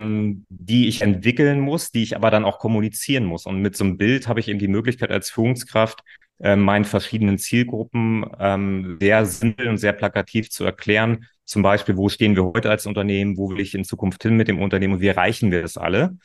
ähm, 0.00 0.44
die 0.48 0.88
ich 0.88 1.02
entwickeln 1.02 1.60
muss, 1.60 1.90
die 1.92 2.02
ich 2.02 2.16
aber 2.16 2.30
dann 2.30 2.44
auch 2.44 2.58
kommunizieren 2.58 3.24
muss. 3.24 3.46
Und 3.46 3.62
mit 3.62 3.76
so 3.76 3.84
einem 3.84 3.96
Bild 3.96 4.26
habe 4.28 4.40
ich 4.40 4.48
eben 4.48 4.58
die 4.58 4.68
Möglichkeit 4.68 5.10
als 5.10 5.30
Führungskraft, 5.30 6.02
äh, 6.40 6.56
meinen 6.56 6.84
verschiedenen 6.84 7.38
Zielgruppen 7.38 8.24
ähm, 8.38 8.98
sehr 9.00 9.24
simpel 9.26 9.68
und 9.68 9.78
sehr 9.78 9.92
plakativ 9.92 10.50
zu 10.50 10.64
erklären. 10.64 11.26
Zum 11.44 11.62
Beispiel, 11.62 11.96
wo 11.96 12.08
stehen 12.08 12.36
wir 12.36 12.44
heute 12.44 12.70
als 12.70 12.86
Unternehmen, 12.86 13.36
wo 13.36 13.50
will 13.50 13.60
ich 13.60 13.74
in 13.74 13.84
Zukunft 13.84 14.22
hin 14.22 14.36
mit 14.36 14.48
dem 14.48 14.60
Unternehmen 14.60 14.94
und 14.94 15.00
wie 15.00 15.06
erreichen 15.08 15.50
wir 15.50 15.62
das 15.62 15.76
alle? 15.76 16.16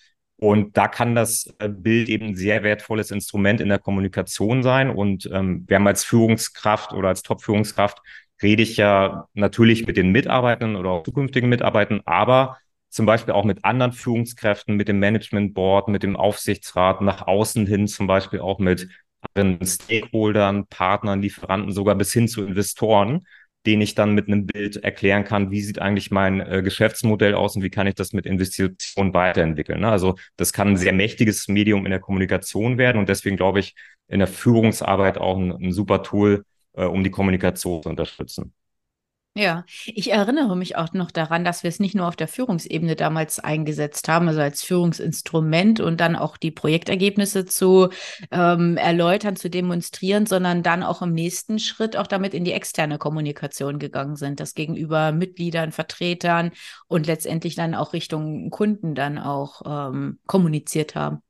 Und 0.44 0.76
da 0.76 0.90
kann 0.90 1.16
das 1.16 1.56
äh, 1.60 1.70
Bild 1.70 2.10
eben 2.10 2.28
ein 2.28 2.36
sehr 2.36 2.64
wertvolles 2.64 3.12
Instrument 3.12 3.62
in 3.62 3.70
der 3.70 3.80
Kommunikation 3.80 4.62
sein. 4.62 4.90
Und 4.90 5.30
ähm, 5.32 5.64
wir 5.70 5.78
haben 5.78 5.88
als 5.88 6.04
Führungskraft 6.04 6.92
oder 6.92 7.08
als 7.08 7.24
Top-Führungskraft 7.24 8.00
rede 8.42 8.62
ich 8.62 8.76
ja 8.76 9.30
natürlich 9.36 9.88
mit 9.88 9.96
den 9.96 10.12
Mitarbeitern 10.12 10.76
oder 10.76 10.90
auch 10.90 11.04
zukünftigen 11.04 11.48
Mitarbeitern, 11.48 12.02
aber 12.04 12.58
zum 12.90 13.06
Beispiel 13.06 13.34
auch 13.34 13.46
mit 13.46 13.64
anderen 13.64 13.94
Führungskräften, 13.94 14.76
mit 14.76 14.90
dem 14.90 15.00
Management 15.00 15.54
Board, 15.54 15.88
mit 15.88 16.04
dem 16.04 16.18
Aufsichtsrat, 16.18 17.00
nach 17.00 17.26
außen 17.26 17.66
hin 17.66 17.88
zum 17.88 18.08
Beispiel 18.08 18.42
auch 18.42 18.60
mit 18.60 18.90
anderen 19.34 19.66
Stakeholdern, 19.66 20.68
Partnern, 20.68 21.22
Lieferanten, 21.22 21.72
sogar 21.72 21.96
bis 21.96 22.12
hin 22.12 22.28
zu 22.28 22.46
Investoren 22.46 23.26
den 23.66 23.82
ich 23.82 23.96
dann 23.96 24.14
mit 24.14 24.28
einem 24.28 24.46
Bild 24.46 24.78
erklären 24.84 25.24
kann, 25.24 25.52
wie 25.52 25.62
sieht 25.62 25.80
eigentlich 25.80 26.12
mein 26.12 26.42
äh, 26.42 26.62
Geschäftsmodell 26.62 27.34
aus 27.34 27.56
und 27.56 27.64
wie 27.64 27.70
kann 27.70 27.88
ich 27.88 27.96
das 27.96 28.14
mit 28.14 28.26
Investitionen 28.26 29.14
weiterentwickeln. 29.14 29.82
Ne? 29.82 29.90
Also 29.90 30.16
das 30.36 30.54
kann 30.54 30.70
ein 30.70 30.78
sehr 30.78 30.94
mächtiges 30.94 31.48
Medium 31.48 31.86
in 31.86 31.92
der 31.92 32.00
Kommunikation 32.00 32.78
werden 32.78 32.98
und 33.00 33.10
deswegen 33.10 33.38
glaube 33.38 33.60
ich 33.60 33.76
in 34.08 34.20
der 34.20 34.28
Führungsarbeit 34.28 35.18
auch 35.18 35.38
ein, 35.38 35.52
ein 35.52 35.72
super 35.72 36.04
Tool, 36.04 36.46
äh, 36.74 36.86
um 36.86 37.04
die 37.04 37.12
Kommunikation 37.12 37.84
zu 37.84 37.90
unterstützen. 37.90 38.54
Ja, 39.36 39.66
ich 39.86 40.12
erinnere 40.12 40.56
mich 40.56 40.76
auch 40.76 40.94
noch 40.94 41.10
daran, 41.10 41.44
dass 41.44 41.64
wir 41.64 41.70
es 41.70 41.80
nicht 41.80 41.96
nur 41.96 42.08
auf 42.08 42.16
der 42.16 42.28
Führungsebene 42.28 42.96
damals 42.96 43.40
eingesetzt 43.40 44.08
haben, 44.08 44.28
also 44.28 44.42
als 44.42 44.62
Führungsinstrument 44.62 45.80
und 45.80 46.00
dann 46.00 46.16
auch 46.16 46.38
die 46.38 46.52
Projektergebnisse 46.52 47.46
zu 47.46 47.90
ähm, 48.30 48.78
erläutern, 48.78 49.36
zu 49.36 49.50
demonstrieren, 49.50 50.28
sondern 50.28 50.62
dann 50.62 50.84
auch 50.84 51.02
im 51.02 51.14
nächsten 51.14 51.58
Schritt 51.58 51.98
auch 51.98 52.06
damit 52.06 52.36
in 52.36 52.44
die 52.44 52.52
externe 52.52 53.00
Kommunikation 53.00 53.80
gegangen 53.80 54.18
sind, 54.18 54.40
das 54.40 54.54
gegenüber 54.54 55.12
Mitgliedern, 55.12 55.72
Vertretern 55.72 56.52
und 56.88 57.08
letztendlich 57.08 57.56
dann 57.56 57.74
auch 57.74 57.94
Richtung 57.94 58.52
Kunden 58.52 58.94
dann 58.94 59.18
auch 59.18 59.64
ähm, 59.66 60.20
kommuniziert 60.28 60.94
haben. 60.94 61.24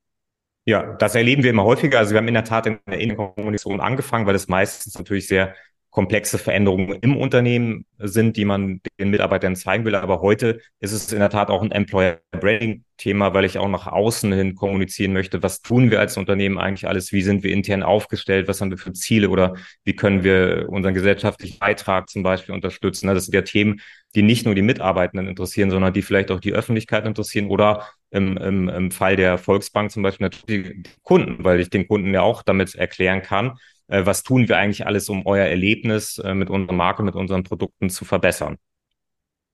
Ja, 0.66 0.94
das 0.96 1.14
erleben 1.14 1.42
wir 1.42 1.50
immer 1.50 1.64
häufiger. 1.64 2.00
Also 2.00 2.12
wir 2.12 2.18
haben 2.18 2.28
in 2.28 2.34
der 2.34 2.44
Tat 2.44 2.66
in 2.66 2.78
der 2.86 3.00
Innenkommunikation 3.00 3.80
angefangen, 3.80 4.26
weil 4.26 4.34
es 4.34 4.46
meistens 4.48 4.98
natürlich 4.98 5.26
sehr 5.26 5.54
komplexe 5.94 6.38
Veränderungen 6.38 6.98
im 7.02 7.16
Unternehmen 7.16 7.86
sind, 7.98 8.36
die 8.36 8.44
man 8.44 8.80
den 8.98 9.10
Mitarbeitern 9.10 9.54
zeigen 9.54 9.84
will. 9.84 9.94
Aber 9.94 10.20
heute 10.22 10.58
ist 10.80 10.90
es 10.90 11.12
in 11.12 11.20
der 11.20 11.30
Tat 11.30 11.50
auch 11.50 11.62
ein 11.62 11.70
Employer 11.70 12.18
Branding 12.32 12.82
Thema, 12.96 13.32
weil 13.32 13.44
ich 13.44 13.58
auch 13.58 13.68
nach 13.68 13.86
außen 13.86 14.32
hin 14.32 14.56
kommunizieren 14.56 15.12
möchte. 15.12 15.44
Was 15.44 15.62
tun 15.62 15.92
wir 15.92 16.00
als 16.00 16.16
Unternehmen 16.16 16.58
eigentlich 16.58 16.88
alles? 16.88 17.12
Wie 17.12 17.22
sind 17.22 17.44
wir 17.44 17.52
intern 17.52 17.84
aufgestellt? 17.84 18.48
Was 18.48 18.60
haben 18.60 18.70
wir 18.70 18.78
für 18.78 18.92
Ziele 18.92 19.28
oder 19.28 19.54
wie 19.84 19.94
können 19.94 20.24
wir 20.24 20.66
unseren 20.68 20.94
gesellschaftlichen 20.94 21.60
Beitrag 21.60 22.10
zum 22.10 22.24
Beispiel 22.24 22.56
unterstützen? 22.56 23.06
Das 23.06 23.26
sind 23.26 23.34
ja 23.34 23.42
Themen, 23.42 23.80
die 24.16 24.22
nicht 24.22 24.46
nur 24.46 24.56
die 24.56 24.62
Mitarbeitenden 24.62 25.28
interessieren, 25.28 25.70
sondern 25.70 25.92
die 25.92 26.02
vielleicht 26.02 26.32
auch 26.32 26.40
die 26.40 26.54
Öffentlichkeit 26.54 27.06
interessieren 27.06 27.46
oder 27.46 27.86
im, 28.10 28.36
im, 28.36 28.68
im 28.68 28.90
Fall 28.90 29.14
der 29.14 29.38
Volksbank 29.38 29.92
zum 29.92 30.02
Beispiel 30.02 30.24
natürlich 30.26 30.72
die 30.74 30.82
Kunden, 31.02 31.44
weil 31.44 31.60
ich 31.60 31.70
den 31.70 31.86
Kunden 31.86 32.12
ja 32.12 32.22
auch 32.22 32.42
damit 32.42 32.74
erklären 32.74 33.22
kann, 33.22 33.58
äh, 33.88 34.04
was 34.06 34.22
tun 34.22 34.48
wir 34.48 34.58
eigentlich 34.58 34.86
alles, 34.86 35.08
um 35.08 35.26
euer 35.26 35.46
Erlebnis 35.46 36.18
äh, 36.18 36.34
mit 36.34 36.50
unserer 36.50 36.74
Marke, 36.74 37.02
mit 37.02 37.14
unseren 37.14 37.42
Produkten 37.42 37.90
zu 37.90 38.04
verbessern. 38.04 38.56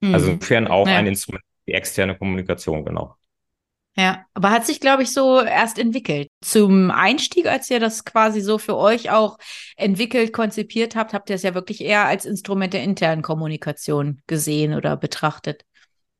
Mhm. 0.01 0.13
Also 0.13 0.31
insofern 0.31 0.67
auch 0.67 0.87
ja. 0.87 0.95
ein 0.95 1.07
Instrument 1.07 1.43
die 1.67 1.73
externe 1.73 2.17
Kommunikation, 2.17 2.83
genau. 2.85 3.15
Ja, 3.97 4.25
aber 4.33 4.51
hat 4.51 4.65
sich, 4.65 4.79
glaube 4.79 5.03
ich, 5.03 5.11
so 5.11 5.41
erst 5.41 5.77
entwickelt. 5.77 6.29
Zum 6.41 6.91
Einstieg, 6.91 7.47
als 7.47 7.69
ihr 7.69 7.79
das 7.79 8.05
quasi 8.05 8.39
so 8.39 8.57
für 8.57 8.77
euch 8.77 9.11
auch 9.11 9.37
entwickelt, 9.75 10.31
konzipiert 10.31 10.95
habt, 10.95 11.13
habt 11.13 11.29
ihr 11.29 11.35
es 11.35 11.43
ja 11.43 11.53
wirklich 11.53 11.81
eher 11.81 12.05
als 12.05 12.25
Instrument 12.25 12.73
der 12.73 12.83
internen 12.83 13.21
Kommunikation 13.21 14.21
gesehen 14.27 14.73
oder 14.73 14.95
betrachtet. 14.95 15.65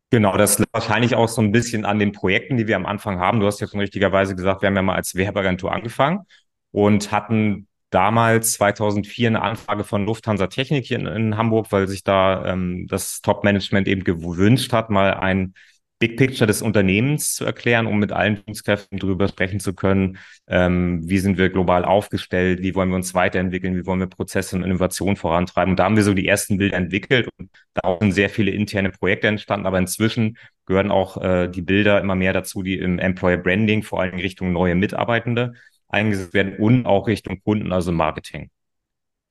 Genau, 0.09 0.35
das 0.35 0.59
liegt 0.59 0.73
wahrscheinlich 0.73 1.15
auch 1.15 1.29
so 1.29 1.41
ein 1.41 1.53
bisschen 1.53 1.85
an 1.85 1.97
den 1.97 2.11
Projekten, 2.11 2.57
die 2.57 2.67
wir 2.67 2.75
am 2.75 2.85
Anfang 2.85 3.19
haben. 3.19 3.39
Du 3.39 3.45
hast 3.45 3.61
ja 3.61 3.67
schon 3.67 3.79
richtigerweise 3.79 4.35
gesagt, 4.35 4.61
wir 4.61 4.67
haben 4.67 4.75
ja 4.75 4.81
mal 4.81 4.95
als 4.95 5.15
Werbeagentur 5.15 5.71
angefangen 5.71 6.25
und 6.71 7.13
hatten 7.13 7.67
damals 7.91 8.53
2004 8.53 9.27
eine 9.27 9.41
Anfrage 9.41 9.83
von 9.83 10.05
Lufthansa 10.05 10.47
Technik 10.47 10.85
hier 10.85 10.97
in, 10.99 11.05
in 11.05 11.37
Hamburg, 11.37 11.67
weil 11.71 11.87
sich 11.87 12.03
da 12.03 12.45
ähm, 12.45 12.87
das 12.87 13.21
Top-Management 13.21 13.87
eben 13.87 14.03
gewünscht 14.03 14.73
hat, 14.73 14.89
mal 14.89 15.13
ein 15.13 15.53
Big 16.01 16.17
Picture 16.17 16.47
des 16.47 16.63
Unternehmens 16.63 17.35
zu 17.35 17.45
erklären, 17.45 17.85
um 17.85 17.99
mit 17.99 18.11
allen 18.11 18.37
Führungskräften 18.37 18.97
darüber 18.97 19.27
sprechen 19.27 19.59
zu 19.59 19.75
können, 19.75 20.17
ähm, 20.47 21.07
wie 21.07 21.19
sind 21.19 21.37
wir 21.37 21.49
global 21.49 21.85
aufgestellt, 21.85 22.63
wie 22.63 22.73
wollen 22.73 22.89
wir 22.89 22.95
uns 22.95 23.13
weiterentwickeln, 23.13 23.75
wie 23.77 23.85
wollen 23.85 23.99
wir 23.99 24.07
Prozesse 24.07 24.55
und 24.55 24.63
Innovation 24.63 25.15
vorantreiben. 25.15 25.73
Und 25.73 25.79
da 25.79 25.83
haben 25.83 25.95
wir 25.95 26.03
so 26.03 26.15
die 26.15 26.27
ersten 26.27 26.57
Bilder 26.57 26.77
entwickelt 26.77 27.29
und 27.37 27.51
da 27.75 27.97
sind 27.99 28.13
sehr 28.13 28.31
viele 28.31 28.49
interne 28.49 28.89
Projekte 28.89 29.27
entstanden, 29.27 29.67
aber 29.67 29.77
inzwischen 29.77 30.37
gehören 30.65 30.89
auch 30.89 31.21
äh, 31.21 31.47
die 31.49 31.61
Bilder 31.61 32.01
immer 32.01 32.15
mehr 32.15 32.33
dazu, 32.33 32.63
die 32.63 32.79
im 32.79 32.97
Employer 32.97 33.37
Branding 33.37 33.83
vor 33.83 34.01
allem 34.01 34.15
Richtung 34.15 34.51
neue 34.53 34.73
Mitarbeitende 34.73 35.53
eingesetzt 35.93 36.33
werden 36.33 36.57
und 36.57 36.85
auch 36.85 37.07
Richtung 37.07 37.41
Kunden, 37.43 37.71
also 37.71 37.91
Marketing. 37.91 38.49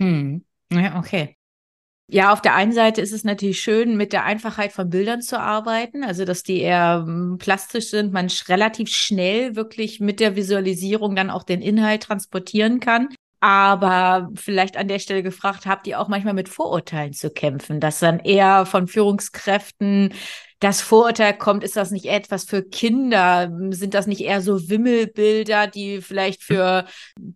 Hm. 0.01 0.45
Ja, 0.73 0.99
okay. 0.99 1.37
Ja, 2.13 2.33
auf 2.33 2.43
der 2.43 2.57
einen 2.57 2.73
Seite 2.73 3.01
ist 3.01 3.13
es 3.13 3.23
natürlich 3.23 3.61
schön, 3.61 3.97
mit 3.97 4.13
der 4.13 4.25
Einfachheit 4.25 4.73
von 4.73 4.91
Bildern 4.91 5.23
zu 5.23 5.39
arbeiten, 5.39 6.03
also 6.03 6.25
dass 6.25 6.43
die 6.43 6.61
eher 6.61 7.05
ähm, 7.07 7.37
plastisch 7.39 7.91
sind, 7.91 8.13
man 8.13 8.29
relativ 8.49 8.89
schnell 8.89 9.55
wirklich 9.55 10.01
mit 10.01 10.19
der 10.19 10.35
Visualisierung 10.35 11.15
dann 11.15 11.31
auch 11.31 11.45
den 11.45 11.63
Inhalt 11.63 12.03
transportieren 12.03 12.81
kann. 12.81 13.11
Aber 13.39 14.29
vielleicht 14.35 14.77
an 14.77 14.89
der 14.89 14.99
Stelle 14.99 15.23
gefragt, 15.23 15.67
habt 15.67 15.87
ihr 15.87 16.01
auch 16.01 16.09
manchmal 16.09 16.35
mit 16.35 16.49
Vorurteilen 16.49 17.13
zu 17.13 17.31
kämpfen, 17.31 17.79
dass 17.79 18.01
dann 18.01 18.19
eher 18.19 18.67
von 18.67 18.89
Führungskräften 18.89 20.13
das 20.61 20.83
Vorurteil 20.83 21.37
kommt, 21.37 21.65
ist 21.65 21.77
das 21.77 21.91
nicht 21.91 22.05
etwas 22.05 22.45
für 22.45 22.63
Kinder? 22.63 23.51
Sind 23.71 23.95
das 23.95 24.07
nicht 24.07 24.21
eher 24.21 24.43
so 24.43 24.69
Wimmelbilder, 24.69 25.67
die 25.67 26.03
vielleicht 26.03 26.43
für 26.43 26.85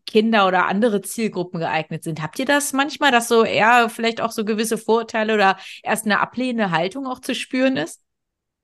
Kinder 0.07 0.47
oder 0.47 0.66
andere 0.66 1.00
Zielgruppen 1.00 1.59
geeignet 1.61 2.04
sind? 2.04 2.23
Habt 2.23 2.38
ihr 2.38 2.45
das 2.45 2.75
manchmal, 2.75 3.11
dass 3.11 3.28
so 3.28 3.43
eher 3.43 3.88
vielleicht 3.88 4.21
auch 4.21 4.31
so 4.31 4.45
gewisse 4.45 4.76
Vorurteile 4.76 5.35
oder 5.35 5.57
erst 5.83 6.04
eine 6.04 6.21
ablehnende 6.21 6.71
Haltung 6.71 7.07
auch 7.07 7.19
zu 7.19 7.35
spüren 7.35 7.78
ist? 7.78 8.02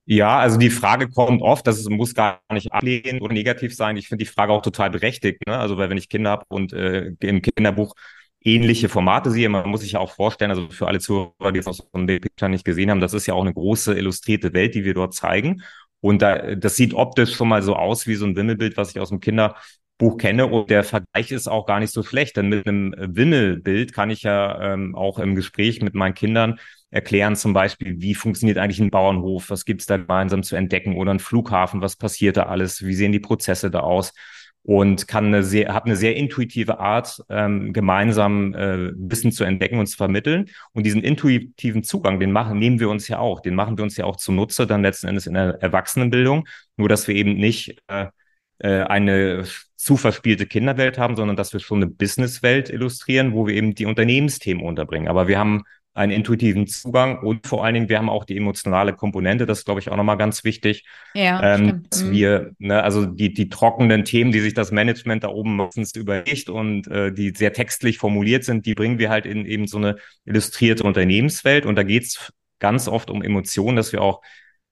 Ja, 0.04 0.38
also 0.38 0.58
die 0.58 0.70
Frage 0.70 1.08
kommt 1.08 1.40
oft, 1.40 1.66
dass 1.66 1.78
es 1.78 1.88
muss 1.88 2.14
gar 2.14 2.42
nicht 2.52 2.72
ablehnend 2.72 3.22
oder 3.22 3.32
negativ 3.32 3.74
sein. 3.74 3.96
Ich 3.96 4.08
finde 4.08 4.24
die 4.24 4.30
Frage 4.30 4.52
auch 4.52 4.62
total 4.62 4.90
berechtigt. 4.90 5.46
Ne? 5.46 5.56
Also 5.56 5.78
weil 5.78 5.88
wenn 5.88 5.98
ich 5.98 6.08
Kinder 6.08 6.30
habe 6.30 6.44
und 6.48 6.72
äh, 6.72 7.12
im 7.20 7.40
Kinderbuch 7.40 7.94
ähnliche 8.42 8.88
Formate 8.88 9.30
sehe. 9.30 9.48
Man 9.48 9.68
muss 9.68 9.82
sich 9.82 9.92
ja 9.92 10.00
auch 10.00 10.12
vorstellen, 10.12 10.50
also 10.50 10.68
für 10.70 10.86
alle 10.86 11.00
Zuhörer, 11.00 11.52
die 11.52 11.58
es 11.58 11.66
aus 11.66 11.82
dem 11.94 12.06
Picture 12.06 12.50
nicht 12.50 12.64
gesehen 12.64 12.90
haben, 12.90 13.00
das 13.00 13.14
ist 13.14 13.26
ja 13.26 13.34
auch 13.34 13.42
eine 13.42 13.54
große 13.54 13.94
illustrierte 13.94 14.52
Welt, 14.52 14.74
die 14.74 14.84
wir 14.84 14.94
dort 14.94 15.14
zeigen. 15.14 15.62
Und 16.00 16.22
da, 16.22 16.54
das 16.54 16.76
sieht 16.76 16.94
optisch 16.94 17.34
schon 17.34 17.48
mal 17.48 17.62
so 17.62 17.76
aus 17.76 18.06
wie 18.06 18.14
so 18.14 18.24
ein 18.24 18.36
Wimmelbild, 18.36 18.76
was 18.76 18.90
ich 18.90 19.00
aus 19.00 19.10
dem 19.10 19.20
Kinderbuch 19.20 20.16
kenne. 20.18 20.46
Und 20.46 20.70
der 20.70 20.84
Vergleich 20.84 21.30
ist 21.30 21.48
auch 21.48 21.66
gar 21.66 21.80
nicht 21.80 21.92
so 21.92 22.02
schlecht, 22.02 22.36
denn 22.36 22.48
mit 22.48 22.66
einem 22.66 22.94
Wimmelbild 22.96 23.92
kann 23.92 24.08
ich 24.08 24.22
ja 24.22 24.72
ähm, 24.72 24.94
auch 24.94 25.18
im 25.18 25.34
Gespräch 25.34 25.82
mit 25.82 25.94
meinen 25.94 26.14
Kindern 26.14 26.58
erklären, 26.90 27.36
zum 27.36 27.52
Beispiel, 27.52 28.00
wie 28.00 28.14
funktioniert 28.14 28.58
eigentlich 28.58 28.80
ein 28.80 28.90
Bauernhof, 28.90 29.50
was 29.50 29.64
gibt's 29.64 29.86
da 29.86 29.96
gemeinsam 29.96 30.42
zu 30.42 30.56
entdecken 30.56 30.96
oder 30.96 31.12
ein 31.12 31.20
Flughafen, 31.20 31.82
was 31.82 31.96
passiert 31.96 32.36
da 32.36 32.44
alles, 32.44 32.84
wie 32.84 32.94
sehen 32.94 33.12
die 33.12 33.20
Prozesse 33.20 33.70
da 33.70 33.80
aus 33.80 34.12
und 34.62 35.08
kann 35.08 35.26
eine 35.26 35.42
sehr, 35.42 35.72
hat 35.72 35.86
eine 35.86 35.96
sehr 35.96 36.16
intuitive 36.16 36.78
Art, 36.78 37.22
ähm, 37.28 37.72
gemeinsam 37.72 38.54
äh, 38.54 38.92
Wissen 38.94 39.32
zu 39.32 39.44
entdecken 39.44 39.78
und 39.78 39.86
zu 39.86 39.96
vermitteln. 39.96 40.50
Und 40.72 40.84
diesen 40.84 41.02
intuitiven 41.02 41.82
Zugang, 41.82 42.20
den 42.20 42.32
machen, 42.32 42.58
nehmen 42.58 42.78
wir 42.78 42.90
uns 42.90 43.08
ja 43.08 43.18
auch, 43.18 43.40
den 43.40 43.54
machen 43.54 43.78
wir 43.78 43.84
uns 43.84 43.96
ja 43.96 44.04
auch 44.04 44.16
zunutze, 44.16 44.66
dann 44.66 44.82
letzten 44.82 45.08
Endes 45.08 45.26
in 45.26 45.34
der 45.34 45.62
Erwachsenenbildung. 45.62 46.46
Nur, 46.76 46.88
dass 46.88 47.08
wir 47.08 47.14
eben 47.14 47.34
nicht 47.34 47.80
äh, 47.88 48.06
äh, 48.58 48.82
eine 48.82 49.44
zu 49.76 49.96
verspielte 49.96 50.46
Kinderwelt 50.46 50.98
haben, 50.98 51.16
sondern 51.16 51.36
dass 51.36 51.54
wir 51.54 51.60
schon 51.60 51.82
eine 51.82 51.90
Businesswelt 51.90 52.68
illustrieren, 52.68 53.32
wo 53.32 53.46
wir 53.46 53.54
eben 53.54 53.74
die 53.74 53.86
Unternehmensthemen 53.86 54.62
unterbringen. 54.62 55.08
Aber 55.08 55.26
wir 55.26 55.38
haben 55.38 55.62
einen 56.00 56.12
intuitiven 56.12 56.66
Zugang 56.66 57.18
und 57.18 57.46
vor 57.46 57.62
allen 57.62 57.74
Dingen, 57.74 57.88
wir 57.90 57.98
haben 57.98 58.08
auch 58.08 58.24
die 58.24 58.36
emotionale 58.36 58.94
Komponente, 58.94 59.44
das 59.44 59.58
ist, 59.58 59.64
glaube 59.66 59.80
ich, 59.80 59.90
auch 59.90 59.96
nochmal 59.96 60.16
ganz 60.16 60.44
wichtig. 60.44 60.86
Ja, 61.12 61.54
ähm, 61.54 61.82
dass 61.90 62.04
mhm. 62.04 62.10
wir, 62.12 62.50
ne, 62.58 62.82
also 62.82 63.04
die, 63.04 63.34
die 63.34 63.50
trockenen 63.50 64.04
Themen, 64.06 64.32
die 64.32 64.40
sich 64.40 64.54
das 64.54 64.72
Management 64.72 65.24
da 65.24 65.28
oben 65.28 65.56
meistens 65.56 65.94
überlegt 65.94 66.48
und 66.48 66.88
äh, 66.88 67.12
die 67.12 67.34
sehr 67.36 67.52
textlich 67.52 67.98
formuliert 67.98 68.44
sind, 68.44 68.64
die 68.64 68.74
bringen 68.74 68.98
wir 68.98 69.10
halt 69.10 69.26
in 69.26 69.44
eben 69.44 69.66
so 69.66 69.76
eine 69.76 69.96
illustrierte 70.24 70.84
Unternehmenswelt 70.84 71.66
und 71.66 71.76
da 71.76 71.82
geht's 71.82 72.32
ganz 72.60 72.88
oft 72.88 73.10
um 73.10 73.22
Emotionen, 73.22 73.76
dass 73.76 73.92
wir 73.92 74.00
auch 74.00 74.22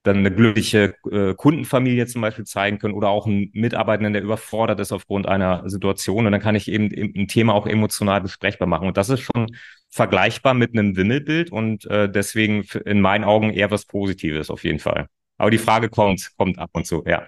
dann 0.05 0.19
eine 0.19 0.33
glückliche 0.33 0.95
äh, 1.11 1.35
Kundenfamilie 1.35 2.07
zum 2.07 2.23
Beispiel 2.23 2.45
zeigen 2.47 2.79
können 2.79 2.95
oder 2.95 3.11
auch 3.11 3.27
einen 3.27 3.51
Mitarbeitenden, 3.53 4.15
der 4.15 4.23
überfordert 4.23 4.81
ist 4.81 4.93
aufgrund 4.93 5.27
einer 5.27 5.69
Situation. 5.69 6.25
Und 6.25 6.33
dann 6.33 6.41
kann 6.41 6.55
ich 6.55 6.71
eben 6.71 6.87
ein 7.15 7.29
Thema 7.29 7.53
auch 7.53 7.67
emotional 7.67 8.21
besprechbar 8.23 8.69
machen. 8.69 8.89
Und 8.89 8.97
das 8.97 9.11
ist 9.11 9.21
schon 9.21 9.49
vergleichbar 9.91 10.55
mit 10.55 10.73
einem 10.73 10.97
Wimmelbild 10.97 11.51
und 11.51 11.87
äh, 11.87 12.11
deswegen 12.11 12.65
in 12.85 13.01
meinen 13.01 13.25
Augen 13.25 13.53
eher 13.53 13.71
was 13.71 13.87
Positives 13.87 14.51
auf 14.51 14.65
jeden 14.65 14.79
Fall. 14.79 15.09
Aber 15.39 15.51
die 15.51 15.59
Frage 15.59 15.89
kommt, 15.89 16.31
kommt 16.37 16.59
ab 16.59 16.71
und 16.73 16.87
zu, 16.87 17.05
ja. 17.07 17.27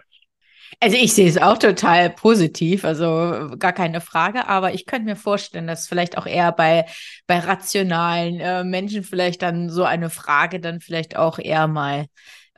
Also 0.78 0.96
ich 0.96 1.12
sehe 1.14 1.28
es 1.28 1.36
auch 1.36 1.58
total 1.58 2.10
positiv, 2.10 2.84
also 2.84 3.56
gar 3.58 3.72
keine 3.72 4.00
Frage, 4.00 4.46
aber 4.48 4.72
ich 4.72 4.86
könnte 4.86 5.06
mir 5.06 5.16
vorstellen, 5.16 5.66
dass 5.66 5.88
vielleicht 5.88 6.16
auch 6.16 6.26
eher 6.26 6.52
bei, 6.52 6.86
bei 7.26 7.40
rationalen 7.40 8.38
äh, 8.40 8.62
Menschen 8.62 9.02
vielleicht 9.02 9.42
dann 9.42 9.68
so 9.68 9.84
eine 9.84 10.10
Frage 10.10 10.60
dann 10.60 10.80
vielleicht 10.80 11.16
auch 11.16 11.38
eher 11.38 11.66
mal 11.66 12.06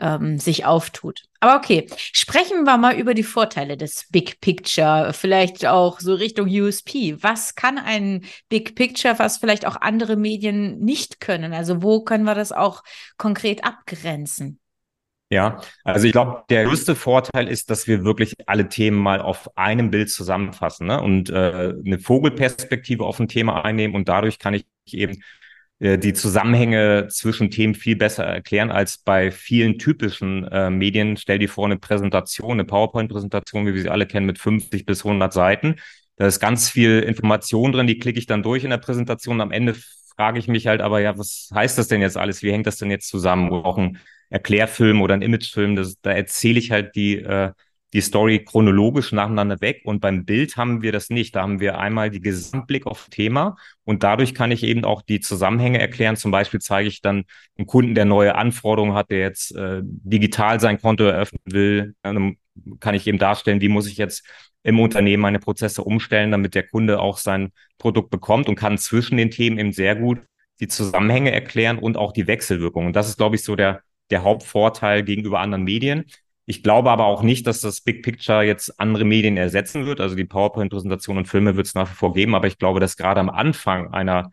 ähm, 0.03 0.39
sich 0.39 0.67
auftut. 0.67 1.23
Aber 1.41 1.57
okay, 1.57 1.87
sprechen 1.97 2.65
wir 2.65 2.77
mal 2.77 2.97
über 2.97 3.15
die 3.15 3.23
Vorteile 3.23 3.77
des 3.77 4.07
Big 4.11 4.41
Picture, 4.41 5.13
vielleicht 5.13 5.65
auch 5.65 6.01
so 6.01 6.15
Richtung 6.15 6.49
USP. 6.49 7.17
Was 7.23 7.55
kann 7.55 7.79
ein 7.79 8.25
Big 8.49 8.75
Picture, 8.75 9.19
was 9.19 9.39
vielleicht 9.39 9.65
auch 9.65 9.77
andere 9.81 10.17
Medien 10.17 10.81
nicht 10.81 11.21
können? 11.21 11.55
Also 11.55 11.83
wo 11.83 12.03
können 12.03 12.25
wir 12.25 12.35
das 12.35 12.53
auch 12.53 12.83
konkret 13.17 13.65
abgrenzen? 13.65 14.59
Ja, 15.31 15.63
also 15.83 16.07
ich 16.07 16.13
glaube, 16.13 16.43
der 16.51 16.65
größte 16.65 16.95
Vorteil 16.95 17.49
ist, 17.49 17.71
dass 17.71 17.87
wir 17.87 18.05
wirklich 18.05 18.35
alle 18.47 18.69
Themen 18.69 18.99
mal 18.99 19.23
auf 19.23 19.57
einem 19.57 19.91
Bild 19.91 20.11
zusammenfassen 20.11 20.89
ne? 20.89 21.01
und 21.01 21.31
äh, 21.31 21.73
eine 21.87 21.99
Vogelperspektive 21.99 23.07
auf 23.07 23.19
ein 23.19 23.29
Thema 23.29 23.65
einnehmen 23.65 23.97
und 23.97 24.11
dadurch 24.11 24.39
kann 24.39 24.53
ich 24.53 24.67
eben 24.91 25.23
die 25.83 26.13
Zusammenhänge 26.13 27.09
zwischen 27.09 27.51
Themen 27.51 27.75
viel 27.75 27.97
besser 27.97 28.25
erklären 28.25 28.71
als 28.71 28.99
bei 28.99 29.33
vielen 29.33 29.79
typischen 29.79 30.47
äh, 30.49 30.71
Medien. 30.71 31.17
Stell 31.17 31.41
dir 31.41 31.49
vor, 31.49 31.65
eine 31.65 31.77
Präsentation, 31.77 32.53
eine 32.53 32.65
PowerPoint-Präsentation, 32.65 33.67
wie 33.67 33.75
wir 33.75 33.83
sie 33.83 33.89
alle 33.91 34.07
kennen, 34.07 34.27
mit 34.27 34.39
50 34.39 34.87
bis 34.87 35.05
100 35.05 35.33
Seiten. 35.33 35.77
Da 36.17 36.27
ist 36.27 36.39
ganz 36.39 36.69
viel 36.71 37.01
Information 37.01 37.73
drin, 37.73 37.89
die 37.89 37.99
klicke 37.99 38.19
ich 38.19 38.27
dann 38.27 38.45
durch 38.45 38.63
in 38.63 38.71
der 38.71 38.79
Präsentation. 38.79 39.41
Am 39.41 39.51
Ende 39.51 39.75
frage 40.15 40.39
ich 40.39 40.47
mich 40.47 40.69
halt 40.69 40.81
aber, 40.81 41.01
ja, 41.01 41.19
was 41.19 41.51
heißt 41.53 41.77
das 41.79 41.89
denn 41.89 42.01
jetzt 42.01 42.17
alles? 42.17 42.43
Wie 42.43 42.53
hängt 42.53 42.67
das 42.67 42.77
denn 42.77 42.91
jetzt 42.91 43.09
zusammen? 43.09 43.51
Oder 43.51 43.67
auch 43.67 43.79
ein 43.79 43.99
Erklärfilm 44.31 45.03
oder 45.03 45.15
ein 45.15 45.23
Imagefilm, 45.23 45.77
das, 45.77 46.01
da 46.01 46.13
erzähle 46.13 46.59
ich 46.59 46.71
halt 46.71 46.95
die 46.95 47.17
äh, 47.17 47.53
die 47.93 48.01
Story 48.01 48.45
chronologisch 48.45 49.13
nacheinander 49.13 49.61
weg. 49.61 49.83
Und 49.85 50.01
beim 50.01 50.25
Bild 50.25 50.57
haben 50.57 50.83
wir 50.83 50.93
das 50.93 51.11
nicht. 51.11 51.37
Da 51.37 51.43
haben 51.43 51.61
wir 51.61 51.79
einmal 51.79 52.11
die 52.11 52.21
Gesamtblick 52.21 52.87
auf 52.87 53.09
Thema 53.11 53.57
und 53.85 54.03
dadurch 54.03 54.35
kann 54.35 54.51
ich 54.51 54.63
eben 54.63 54.85
auch 54.85 55.03
die 55.03 55.21
Zusammenhänge 55.21 55.81
erklären. 55.81 56.17
Zum 56.17 56.31
Beispiel 56.31 56.61
zeige 56.61 56.89
ich 56.89 57.03
dann 57.03 57.25
einen 57.59 57.67
Kunden, 57.67 57.95
der 57.95 58.05
neue 58.05 58.35
Anforderungen 58.35 58.95
hat, 58.95 59.11
der 59.11 59.19
jetzt 59.19 59.55
äh, 59.55 59.83
digital 59.83 60.61
sein 60.61 60.81
Konto 60.81 61.05
eröffnen 61.05 61.41
will. 61.45 61.95
Dann 62.03 62.37
kann 62.81 62.95
ich 62.95 63.07
eben 63.07 63.19
darstellen, 63.19 63.61
wie 63.61 63.69
muss 63.69 63.87
ich 63.87 63.97
jetzt 63.97 64.27
im 64.63 64.79
Unternehmen 64.81 65.23
meine 65.23 65.39
Prozesse 65.39 65.83
umstellen, 65.83 66.31
damit 66.31 66.55
der 66.55 66.67
Kunde 66.67 67.01
auch 67.01 67.19
sein 67.19 67.51
Produkt 67.79 68.11
bekommt 68.11 68.49
und 68.49 68.55
kann 68.55 68.79
zwischen 68.79 69.17
den 69.17 69.31
Themen 69.31 69.59
eben 69.59 69.73
sehr 69.73 69.97
gut 69.97 70.21
die 70.61 70.69
Zusammenhänge 70.69 71.33
erklären 71.33 71.79
und 71.79 71.97
auch 71.97 72.13
die 72.13 72.27
Wechselwirkungen. 72.27 72.89
Und 72.89 72.97
das 72.97 73.09
ist, 73.09 73.17
glaube 73.17 73.35
ich, 73.37 73.43
so 73.43 73.57
der, 73.57 73.83
der 74.11 74.23
Hauptvorteil 74.23 75.03
gegenüber 75.03 75.41
anderen 75.41 75.65
Medien. 75.65 76.05
Ich 76.47 76.63
glaube 76.63 76.91
aber 76.91 77.05
auch 77.07 77.23
nicht, 77.23 77.47
dass 77.47 77.61
das 77.61 77.81
Big 77.81 78.03
Picture 78.03 78.43
jetzt 78.43 78.81
andere 78.81 79.05
Medien 79.05 79.37
ersetzen 79.37 79.87
wird. 79.87 80.01
Also 80.01 80.17
die 80.17 80.25
PowerPoint-Präsentation 80.25 81.19
und 81.19 81.29
Filme 81.29 81.57
wird 81.57 81.67
es 81.67 81.75
nach 81.75 81.91
wie 81.91 81.95
vor 81.95 82.13
geben, 82.13 82.35
aber 82.35 82.47
ich 82.47 82.59
glaube, 82.59 82.81
dass 82.81 82.97
gerade 82.97 83.21
am 83.21 83.31
Anfang 83.31 83.93
einer 83.93 84.33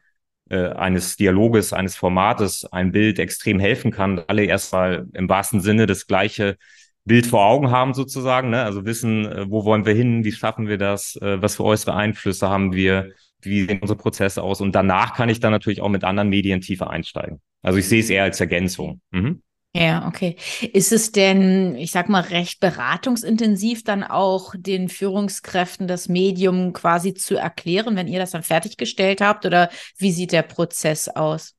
äh, 0.49 0.69
eines 0.69 1.15
Dialoges, 1.15 1.73
eines 1.73 1.95
Formates 1.95 2.65
ein 2.65 2.91
Bild 2.91 3.19
extrem 3.19 3.59
helfen 3.59 3.91
kann. 3.91 4.23
Alle 4.27 4.45
erstmal 4.45 5.07
im 5.13 5.29
wahrsten 5.29 5.61
Sinne 5.61 5.85
das 5.85 6.07
gleiche 6.07 6.57
Bild 7.05 7.27
vor 7.27 7.45
Augen 7.45 7.71
haben 7.71 7.93
sozusagen, 7.93 8.49
ne? 8.49 8.63
also 8.63 8.85
wissen, 8.85 9.25
äh, 9.25 9.49
wo 9.49 9.63
wollen 9.65 9.85
wir 9.85 9.93
hin, 9.93 10.23
wie 10.23 10.31
schaffen 10.31 10.67
wir 10.67 10.77
das, 10.77 11.15
äh, 11.21 11.41
was 11.41 11.55
für 11.55 11.63
äußere 11.65 11.95
Einflüsse 11.95 12.49
haben 12.49 12.73
wir, 12.73 13.11
wie 13.41 13.65
sehen 13.65 13.79
unsere 13.79 13.97
Prozesse 13.97 14.43
aus 14.43 14.59
und 14.61 14.73
danach 14.73 15.15
kann 15.15 15.29
ich 15.29 15.39
dann 15.39 15.51
natürlich 15.51 15.81
auch 15.81 15.89
mit 15.89 16.03
anderen 16.03 16.29
Medien 16.29 16.61
tiefer 16.61 16.89
einsteigen. 16.89 17.41
Also 17.61 17.79
ich 17.79 17.87
sehe 17.87 17.99
es 18.01 18.09
eher 18.09 18.23
als 18.23 18.39
Ergänzung. 18.39 19.01
Mhm. 19.11 19.41
Ja, 19.75 20.07
okay. 20.07 20.35
Ist 20.73 20.91
es 20.91 21.11
denn, 21.11 21.75
ich 21.75 21.91
sag 21.91 22.09
mal, 22.09 22.21
recht 22.21 22.59
beratungsintensiv 22.59 23.83
dann 23.83 24.03
auch 24.03 24.55
den 24.57 24.89
Führungskräften 24.89 25.87
das 25.87 26.09
Medium 26.09 26.73
quasi 26.73 27.13
zu 27.13 27.35
erklären, 27.35 27.95
wenn 27.95 28.07
ihr 28.07 28.19
das 28.19 28.31
dann 28.31 28.41
fertiggestellt 28.41 29.21
habt? 29.21 29.45
Oder 29.45 29.69
wie 29.97 30.11
sieht 30.11 30.31
der 30.31 30.41
Prozess 30.41 31.07
aus? 31.07 31.53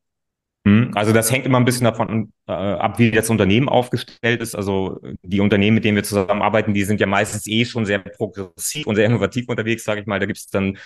Hm, 0.67 0.91
also 0.95 1.13
das 1.13 1.31
hängt 1.31 1.47
immer 1.47 1.59
ein 1.59 1.65
bisschen 1.65 1.85
davon 1.85 2.33
äh, 2.47 2.53
ab, 2.53 2.99
wie 2.99 3.13
das 3.13 3.31
Unternehmen 3.31 3.69
aufgestellt 3.69 4.43
ist. 4.43 4.55
Also 4.57 5.01
die 5.23 5.41
Unternehmen, 5.41 5.77
mit 5.77 5.85
denen 5.85 5.97
wir 5.97 6.05
zusammenarbeiten, 6.05 6.75
die 6.75 6.85
sind 6.85 7.01
ja 7.01 7.07
meistens 7.07 7.47
eh 7.47 7.65
schon 7.65 7.87
sehr 7.87 8.01
progressiv 8.01 8.87
und 8.87 8.97
sehr 8.97 9.07
innovativ 9.07 9.49
unterwegs, 9.49 9.85
sage 9.85 10.01
ich 10.01 10.07
mal. 10.07 10.19
Da 10.19 10.27
gibt 10.27 10.39
es 10.39 10.49
dann 10.49 10.79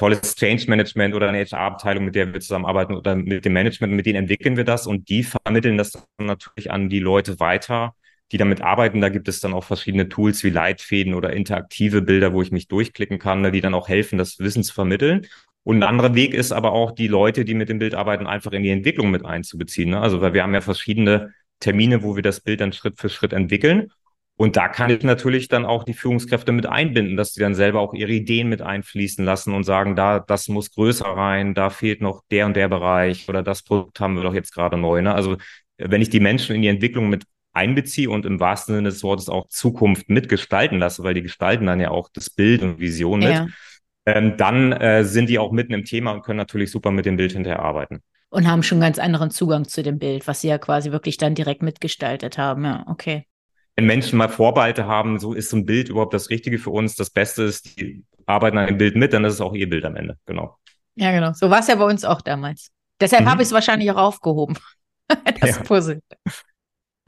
tolles 0.00 0.34
Change 0.34 0.64
Management 0.66 1.14
oder 1.14 1.28
eine 1.28 1.44
HR-Abteilung, 1.44 2.06
mit 2.06 2.14
der 2.14 2.32
wir 2.32 2.40
zusammenarbeiten 2.40 2.94
oder 2.94 3.14
mit 3.16 3.44
dem 3.44 3.52
Management, 3.52 3.92
mit 3.92 4.06
denen 4.06 4.20
entwickeln 4.20 4.56
wir 4.56 4.64
das 4.64 4.86
und 4.86 5.10
die 5.10 5.22
vermitteln 5.22 5.76
das 5.76 5.92
dann 5.92 6.26
natürlich 6.26 6.70
an 6.70 6.88
die 6.88 7.00
Leute 7.00 7.38
weiter, 7.38 7.94
die 8.32 8.38
damit 8.38 8.62
arbeiten. 8.62 9.02
Da 9.02 9.10
gibt 9.10 9.28
es 9.28 9.40
dann 9.40 9.52
auch 9.52 9.64
verschiedene 9.64 10.08
Tools 10.08 10.42
wie 10.42 10.48
Leitfäden 10.48 11.12
oder 11.12 11.34
interaktive 11.34 12.00
Bilder, 12.00 12.32
wo 12.32 12.40
ich 12.40 12.50
mich 12.50 12.66
durchklicken 12.66 13.18
kann, 13.18 13.42
ne, 13.42 13.50
die 13.50 13.60
dann 13.60 13.74
auch 13.74 13.88
helfen, 13.88 14.16
das 14.16 14.38
Wissen 14.38 14.62
zu 14.62 14.72
vermitteln. 14.72 15.26
Und 15.64 15.76
ein 15.76 15.82
anderer 15.82 16.14
Weg 16.14 16.32
ist 16.32 16.52
aber 16.52 16.72
auch, 16.72 16.92
die 16.92 17.08
Leute, 17.08 17.44
die 17.44 17.52
mit 17.52 17.68
dem 17.68 17.78
Bild 17.78 17.94
arbeiten, 17.94 18.26
einfach 18.26 18.52
in 18.52 18.62
die 18.62 18.70
Entwicklung 18.70 19.10
mit 19.10 19.26
einzubeziehen. 19.26 19.90
Ne? 19.90 20.00
Also, 20.00 20.22
weil 20.22 20.32
wir 20.32 20.42
haben 20.42 20.54
ja 20.54 20.62
verschiedene 20.62 21.34
Termine, 21.60 22.02
wo 22.02 22.16
wir 22.16 22.22
das 22.22 22.40
Bild 22.40 22.62
dann 22.62 22.72
Schritt 22.72 22.98
für 22.98 23.10
Schritt 23.10 23.34
entwickeln. 23.34 23.92
Und 24.40 24.56
da 24.56 24.68
kann 24.68 24.88
ich 24.88 25.02
natürlich 25.02 25.48
dann 25.48 25.66
auch 25.66 25.84
die 25.84 25.92
Führungskräfte 25.92 26.50
mit 26.50 26.64
einbinden, 26.64 27.18
dass 27.18 27.34
die 27.34 27.40
dann 27.40 27.54
selber 27.54 27.80
auch 27.80 27.92
ihre 27.92 28.12
Ideen 28.12 28.48
mit 28.48 28.62
einfließen 28.62 29.22
lassen 29.22 29.52
und 29.52 29.64
sagen, 29.64 29.96
da, 29.96 30.18
das 30.18 30.48
muss 30.48 30.70
größer 30.70 31.04
rein, 31.04 31.52
da 31.52 31.68
fehlt 31.68 32.00
noch 32.00 32.22
der 32.30 32.46
und 32.46 32.56
der 32.56 32.70
Bereich 32.70 33.28
oder 33.28 33.42
das 33.42 33.62
Produkt 33.62 34.00
haben 34.00 34.16
wir 34.16 34.22
doch 34.22 34.32
jetzt 34.32 34.54
gerade 34.54 34.78
neu. 34.78 35.02
Ne? 35.02 35.14
Also 35.14 35.36
wenn 35.76 36.00
ich 36.00 36.08
die 36.08 36.20
Menschen 36.20 36.56
in 36.56 36.62
die 36.62 36.68
Entwicklung 36.68 37.10
mit 37.10 37.24
einbeziehe 37.52 38.08
und 38.08 38.24
im 38.24 38.40
wahrsten 38.40 38.76
Sinne 38.76 38.88
des 38.88 39.02
Wortes 39.02 39.28
auch 39.28 39.46
Zukunft 39.48 40.08
mitgestalten 40.08 40.78
lasse, 40.78 41.02
weil 41.02 41.12
die 41.12 41.22
gestalten 41.22 41.66
dann 41.66 41.78
ja 41.78 41.90
auch 41.90 42.08
das 42.10 42.30
Bild 42.30 42.62
und 42.62 42.80
Vision 42.80 43.20
ja. 43.20 43.44
mit, 43.44 43.52
ähm, 44.06 44.38
dann 44.38 44.72
äh, 44.72 45.04
sind 45.04 45.28
die 45.28 45.38
auch 45.38 45.52
mitten 45.52 45.74
im 45.74 45.84
Thema 45.84 46.12
und 46.12 46.22
können 46.22 46.38
natürlich 46.38 46.70
super 46.70 46.92
mit 46.92 47.04
dem 47.04 47.18
Bild 47.18 47.32
hinterher 47.32 47.60
arbeiten. 47.60 48.00
Und 48.30 48.48
haben 48.48 48.62
schon 48.62 48.80
ganz 48.80 48.98
anderen 48.98 49.30
Zugang 49.30 49.68
zu 49.68 49.82
dem 49.82 49.98
Bild, 49.98 50.26
was 50.26 50.40
sie 50.40 50.48
ja 50.48 50.56
quasi 50.56 50.92
wirklich 50.92 51.18
dann 51.18 51.34
direkt 51.34 51.60
mitgestaltet 51.60 52.38
haben. 52.38 52.64
Ja, 52.64 52.86
okay. 52.88 53.26
Wenn 53.80 53.86
Menschen 53.86 54.18
mal 54.18 54.28
Vorbehalte 54.28 54.84
haben, 54.84 55.18
so 55.18 55.32
ist 55.32 55.48
so 55.48 55.56
ein 55.56 55.64
Bild 55.64 55.88
überhaupt 55.88 56.12
das 56.12 56.28
Richtige 56.28 56.58
für 56.58 56.68
uns, 56.68 56.96
das 56.96 57.08
Beste 57.08 57.44
ist, 57.44 57.80
die 57.80 58.04
arbeiten 58.26 58.58
an 58.58 58.66
dem 58.66 58.76
Bild 58.76 58.94
mit, 58.94 59.14
dann 59.14 59.24
ist 59.24 59.32
es 59.32 59.40
auch 59.40 59.54
ihr 59.54 59.70
Bild 59.70 59.86
am 59.86 59.96
Ende. 59.96 60.18
Genau. 60.26 60.58
Ja, 60.96 61.12
genau. 61.12 61.32
So 61.32 61.48
war 61.48 61.60
es 61.60 61.68
ja 61.68 61.76
bei 61.76 61.86
uns 61.86 62.04
auch 62.04 62.20
damals. 62.20 62.72
Deshalb 63.00 63.24
mhm. 63.24 63.30
habe 63.30 63.40
ich 63.40 63.48
es 63.48 63.54
wahrscheinlich 63.54 63.90
auch 63.90 63.96
aufgehoben. 63.96 64.58
das 65.40 65.56
ja. 65.56 65.62
Puzzle. 65.62 66.02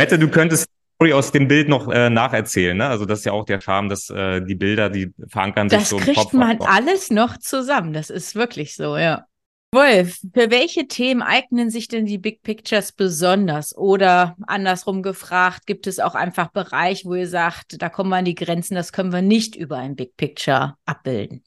Hätte, 0.00 0.18
du 0.18 0.28
könntest 0.28 0.66
aus 1.12 1.30
dem 1.30 1.46
Bild 1.46 1.68
noch 1.68 1.90
äh, 1.90 2.08
nacherzählen. 2.08 2.78
Ne? 2.78 2.86
Also 2.86 3.04
das 3.04 3.18
ist 3.18 3.24
ja 3.26 3.32
auch 3.32 3.44
der 3.44 3.60
Charme, 3.60 3.90
dass 3.90 4.08
äh, 4.08 4.40
die 4.40 4.54
Bilder, 4.54 4.88
die 4.88 5.12
verankern 5.28 5.68
das 5.68 5.80
sich 5.80 5.88
so 5.90 5.98
im 5.98 6.04
Kopf. 6.04 6.14
Das 6.14 6.24
kriegt 6.24 6.32
man 6.32 6.58
alles 6.62 7.10
noch 7.10 7.36
zusammen. 7.36 7.92
Das 7.92 8.08
ist 8.08 8.34
wirklich 8.34 8.76
so, 8.76 8.96
ja. 8.96 9.26
Wolf, 9.74 10.18
für 10.34 10.50
welche 10.50 10.86
Themen 10.86 11.22
eignen 11.22 11.70
sich 11.70 11.88
denn 11.88 12.04
die 12.04 12.18
Big 12.18 12.42
Pictures 12.42 12.92
besonders? 12.92 13.74
Oder 13.76 14.36
andersrum 14.46 15.02
gefragt, 15.02 15.66
gibt 15.66 15.86
es 15.86 15.98
auch 15.98 16.14
einfach 16.14 16.50
Bereich, 16.50 17.06
wo 17.06 17.14
ihr 17.14 17.26
sagt, 17.26 17.80
da 17.80 17.88
kommen 17.88 18.10
wir 18.10 18.16
an 18.16 18.26
die 18.26 18.34
Grenzen, 18.34 18.74
das 18.74 18.92
können 18.92 19.12
wir 19.12 19.22
nicht 19.22 19.56
über 19.56 19.78
ein 19.78 19.96
Big 19.96 20.16
Picture 20.18 20.76
abbilden? 20.84 21.42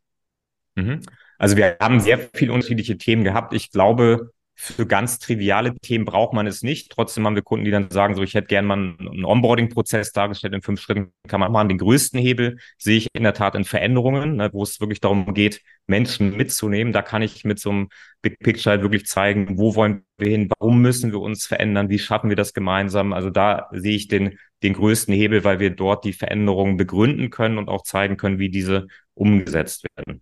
Mhm. 0.73 1.01
Also 1.37 1.55
wir 1.55 1.77
haben 1.79 1.99
sehr 1.99 2.17
viele 2.33 2.51
unterschiedliche 2.51 2.97
Themen 2.97 3.23
gehabt. 3.23 3.53
Ich 3.53 3.69
glaube, 3.69 4.31
für 4.55 4.87
ganz 4.87 5.19
triviale 5.19 5.75
Themen 5.75 6.05
braucht 6.05 6.33
man 6.33 6.47
es 6.47 6.63
nicht. 6.63 6.89
Trotzdem 6.89 7.25
haben 7.25 7.35
wir 7.35 7.41
Kunden, 7.41 7.65
die 7.65 7.71
dann 7.71 7.89
sagen, 7.89 8.15
so 8.15 8.23
ich 8.23 8.33
hätte 8.33 8.47
gerne 8.47 8.67
mal 8.67 8.77
einen 8.77 9.25
Onboarding-Prozess 9.25 10.13
dargestellt. 10.13 10.53
In 10.53 10.61
fünf 10.61 10.79
Schritten 10.79 11.11
kann 11.27 11.41
man 11.41 11.51
machen. 11.51 11.67
Den 11.67 11.77
größten 11.77 12.19
Hebel 12.19 12.57
sehe 12.77 12.97
ich 12.97 13.07
in 13.13 13.23
der 13.23 13.33
Tat 13.33 13.55
in 13.55 13.65
Veränderungen, 13.65 14.37
ne, 14.37 14.49
wo 14.53 14.63
es 14.63 14.79
wirklich 14.79 15.01
darum 15.01 15.33
geht, 15.33 15.61
Menschen 15.87 16.37
mitzunehmen. 16.37 16.93
Da 16.93 17.01
kann 17.01 17.21
ich 17.21 17.43
mit 17.43 17.59
so 17.59 17.69
einem 17.69 17.89
Big 18.21 18.39
Picture 18.39 18.71
halt 18.71 18.81
wirklich 18.81 19.05
zeigen, 19.05 19.57
wo 19.57 19.75
wollen 19.75 20.03
wir 20.17 20.29
hin, 20.29 20.49
warum 20.57 20.81
müssen 20.81 21.11
wir 21.11 21.19
uns 21.19 21.45
verändern, 21.45 21.89
wie 21.89 21.99
schaffen 21.99 22.29
wir 22.29 22.37
das 22.37 22.53
gemeinsam. 22.53 23.11
Also 23.11 23.29
da 23.29 23.67
sehe 23.73 23.95
ich 23.95 24.07
den, 24.07 24.39
den 24.63 24.73
größten 24.73 25.13
Hebel, 25.13 25.43
weil 25.43 25.59
wir 25.59 25.69
dort 25.69 26.05
die 26.05 26.13
Veränderungen 26.13 26.77
begründen 26.77 27.29
können 27.29 27.57
und 27.57 27.67
auch 27.67 27.83
zeigen 27.83 28.15
können, 28.15 28.39
wie 28.39 28.49
diese 28.49 28.87
umgesetzt 29.15 29.85
werden. 29.95 30.21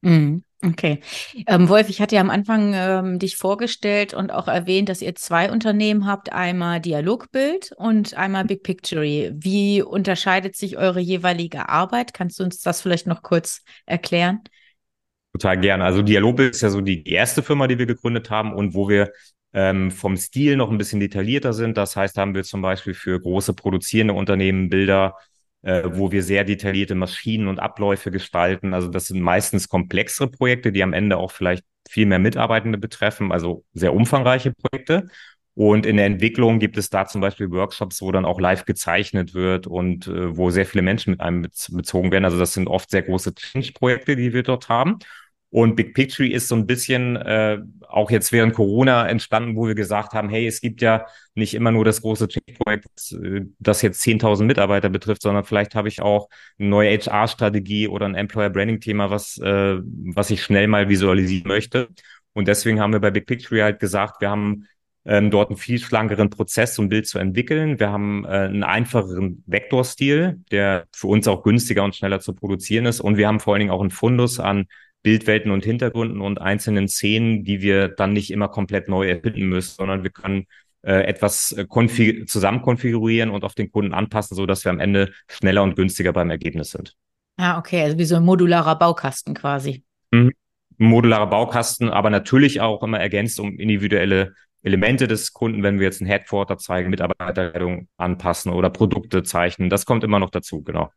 Mhm. 0.00 0.44
Okay. 0.60 1.00
Ähm, 1.46 1.68
Wolf, 1.68 1.88
ich 1.88 2.00
hatte 2.00 2.16
ja 2.16 2.20
am 2.20 2.30
Anfang 2.30 2.72
ähm, 2.74 3.18
dich 3.20 3.36
vorgestellt 3.36 4.12
und 4.12 4.32
auch 4.32 4.48
erwähnt, 4.48 4.88
dass 4.88 5.02
ihr 5.02 5.14
zwei 5.14 5.52
Unternehmen 5.52 6.04
habt, 6.04 6.32
einmal 6.32 6.80
Dialogbild 6.80 7.72
und 7.76 8.14
einmal 8.14 8.44
Big 8.44 8.64
Picture. 8.64 9.02
Wie 9.02 9.82
unterscheidet 9.82 10.56
sich 10.56 10.76
eure 10.76 10.98
jeweilige 10.98 11.68
Arbeit? 11.68 12.12
Kannst 12.12 12.40
du 12.40 12.44
uns 12.44 12.60
das 12.60 12.80
vielleicht 12.80 13.06
noch 13.06 13.22
kurz 13.22 13.62
erklären? 13.86 14.40
Total 15.32 15.60
gerne. 15.60 15.84
Also 15.84 16.02
Dialogbild 16.02 16.56
ist 16.56 16.62
ja 16.62 16.70
so 16.70 16.80
die 16.80 17.08
erste 17.08 17.44
Firma, 17.44 17.68
die 17.68 17.78
wir 17.78 17.86
gegründet 17.86 18.28
haben 18.30 18.52
und 18.52 18.74
wo 18.74 18.88
wir 18.88 19.12
ähm, 19.52 19.92
vom 19.92 20.16
Stil 20.16 20.56
noch 20.56 20.72
ein 20.72 20.78
bisschen 20.78 20.98
detaillierter 20.98 21.52
sind. 21.52 21.76
Das 21.76 21.94
heißt, 21.94 22.16
haben 22.18 22.34
wir 22.34 22.42
zum 22.42 22.62
Beispiel 22.62 22.94
für 22.94 23.20
große 23.20 23.54
produzierende 23.54 24.14
Unternehmen 24.14 24.70
Bilder 24.70 25.14
wo 25.84 26.12
wir 26.12 26.22
sehr 26.22 26.44
detaillierte 26.44 26.94
Maschinen 26.94 27.48
und 27.48 27.58
Abläufe 27.60 28.10
gestalten. 28.10 28.74
Also 28.74 28.88
das 28.88 29.06
sind 29.06 29.20
meistens 29.20 29.68
komplexere 29.68 30.28
Projekte, 30.30 30.72
die 30.72 30.82
am 30.82 30.92
Ende 30.92 31.16
auch 31.16 31.30
vielleicht 31.32 31.64
viel 31.88 32.06
mehr 32.06 32.18
Mitarbeitende 32.18 32.78
betreffen, 32.78 33.32
also 33.32 33.64
sehr 33.72 33.94
umfangreiche 33.94 34.52
Projekte. 34.52 35.08
Und 35.54 35.86
in 35.86 35.96
der 35.96 36.06
Entwicklung 36.06 36.60
gibt 36.60 36.78
es 36.78 36.88
da 36.88 37.06
zum 37.06 37.20
Beispiel 37.20 37.50
Workshops, 37.50 38.00
wo 38.00 38.12
dann 38.12 38.24
auch 38.24 38.38
live 38.38 38.64
gezeichnet 38.64 39.34
wird 39.34 39.66
und 39.66 40.06
äh, 40.06 40.36
wo 40.36 40.50
sehr 40.50 40.66
viele 40.66 40.82
Menschen 40.82 41.10
mit 41.10 41.20
einem 41.20 41.42
bezogen 41.42 42.12
werden. 42.12 42.24
Also 42.24 42.38
das 42.38 42.52
sind 42.52 42.68
oft 42.68 42.90
sehr 42.90 43.02
große 43.02 43.34
Change-Projekte, 43.34 44.14
die 44.14 44.32
wir 44.32 44.44
dort 44.44 44.68
haben. 44.68 45.00
Und 45.50 45.76
Big 45.76 45.94
Picture 45.94 46.28
ist 46.28 46.48
so 46.48 46.54
ein 46.56 46.66
bisschen 46.66 47.16
äh, 47.16 47.58
auch 47.88 48.10
jetzt 48.10 48.32
während 48.32 48.52
Corona 48.52 49.08
entstanden, 49.08 49.56
wo 49.56 49.66
wir 49.66 49.74
gesagt 49.74 50.12
haben, 50.12 50.28
hey, 50.28 50.46
es 50.46 50.60
gibt 50.60 50.82
ja 50.82 51.06
nicht 51.34 51.54
immer 51.54 51.70
nur 51.70 51.86
das 51.86 52.02
große 52.02 52.28
Projekt, 52.58 53.12
äh, 53.12 53.46
das 53.58 53.80
jetzt 53.80 54.02
10.000 54.02 54.44
Mitarbeiter 54.44 54.90
betrifft, 54.90 55.22
sondern 55.22 55.44
vielleicht 55.44 55.74
habe 55.74 55.88
ich 55.88 56.02
auch 56.02 56.28
eine 56.58 56.68
neue 56.68 56.90
HR-Strategie 56.90 57.88
oder 57.88 58.06
ein 58.06 58.14
Employer 58.14 58.50
Branding-Thema, 58.50 59.10
was, 59.10 59.38
äh, 59.38 59.78
was 59.82 60.30
ich 60.30 60.42
schnell 60.42 60.68
mal 60.68 60.90
visualisieren 60.90 61.48
möchte. 61.48 61.88
Und 62.34 62.46
deswegen 62.46 62.80
haben 62.80 62.92
wir 62.92 63.00
bei 63.00 63.10
Big 63.10 63.26
Picture 63.26 63.62
halt 63.62 63.80
gesagt, 63.80 64.20
wir 64.20 64.28
haben 64.28 64.66
ähm, 65.06 65.30
dort 65.30 65.48
einen 65.48 65.56
viel 65.56 65.78
schlankeren 65.78 66.28
Prozess, 66.28 66.78
um 66.78 66.90
Bild 66.90 67.06
zu 67.06 67.18
entwickeln. 67.18 67.80
Wir 67.80 67.90
haben 67.90 68.26
äh, 68.26 68.28
einen 68.28 68.62
einfacheren 68.62 69.42
Vektorstil, 69.46 70.42
der 70.50 70.86
für 70.92 71.06
uns 71.06 71.26
auch 71.26 71.42
günstiger 71.42 71.82
und 71.84 71.96
schneller 71.96 72.20
zu 72.20 72.34
produzieren 72.34 72.84
ist. 72.84 73.00
Und 73.00 73.16
wir 73.16 73.26
haben 73.26 73.40
vor 73.40 73.54
allen 73.54 73.60
Dingen 73.60 73.70
auch 73.70 73.80
einen 73.80 73.90
Fundus 73.90 74.38
an 74.38 74.66
Bildwelten 75.08 75.50
und 75.50 75.64
Hintergründen 75.64 76.20
und 76.20 76.38
einzelnen 76.38 76.86
Szenen, 76.86 77.42
die 77.42 77.62
wir 77.62 77.88
dann 77.88 78.12
nicht 78.12 78.30
immer 78.30 78.48
komplett 78.48 78.90
neu 78.90 79.08
erfinden 79.08 79.48
müssen, 79.48 79.74
sondern 79.74 80.02
wir 80.02 80.10
können 80.10 80.44
äh, 80.82 81.00
etwas 81.04 81.52
äh, 81.52 82.26
zusammen 82.26 82.60
konfigurieren 82.60 83.30
und 83.30 83.42
auf 83.42 83.54
den 83.54 83.72
Kunden 83.72 83.94
anpassen, 83.94 84.36
so 84.36 84.44
dass 84.44 84.66
wir 84.66 84.70
am 84.70 84.80
Ende 84.80 85.10
schneller 85.26 85.62
und 85.62 85.76
günstiger 85.76 86.12
beim 86.12 86.28
Ergebnis 86.28 86.72
sind. 86.72 86.94
Ah, 87.38 87.58
okay, 87.58 87.80
also 87.80 87.96
wie 87.96 88.04
so 88.04 88.16
ein 88.16 88.22
modularer 88.22 88.78
Baukasten 88.78 89.32
quasi. 89.32 89.82
Mhm. 90.10 90.32
Modularer 90.76 91.28
Baukasten, 91.28 91.88
aber 91.88 92.10
natürlich 92.10 92.60
auch 92.60 92.82
immer 92.82 93.00
ergänzt 93.00 93.40
um 93.40 93.58
individuelle 93.58 94.34
Elemente 94.62 95.08
des 95.08 95.32
Kunden, 95.32 95.62
wenn 95.62 95.78
wir 95.78 95.86
jetzt 95.86 96.02
ein 96.02 96.06
Headquarter 96.06 96.58
zeigen, 96.58 96.90
Mitarbeiterrettung 96.90 97.88
anpassen 97.96 98.52
oder 98.52 98.68
Produkte 98.68 99.22
zeichnen. 99.22 99.70
Das 99.70 99.86
kommt 99.86 100.04
immer 100.04 100.18
noch 100.18 100.28
dazu, 100.28 100.62
genau. 100.62 100.90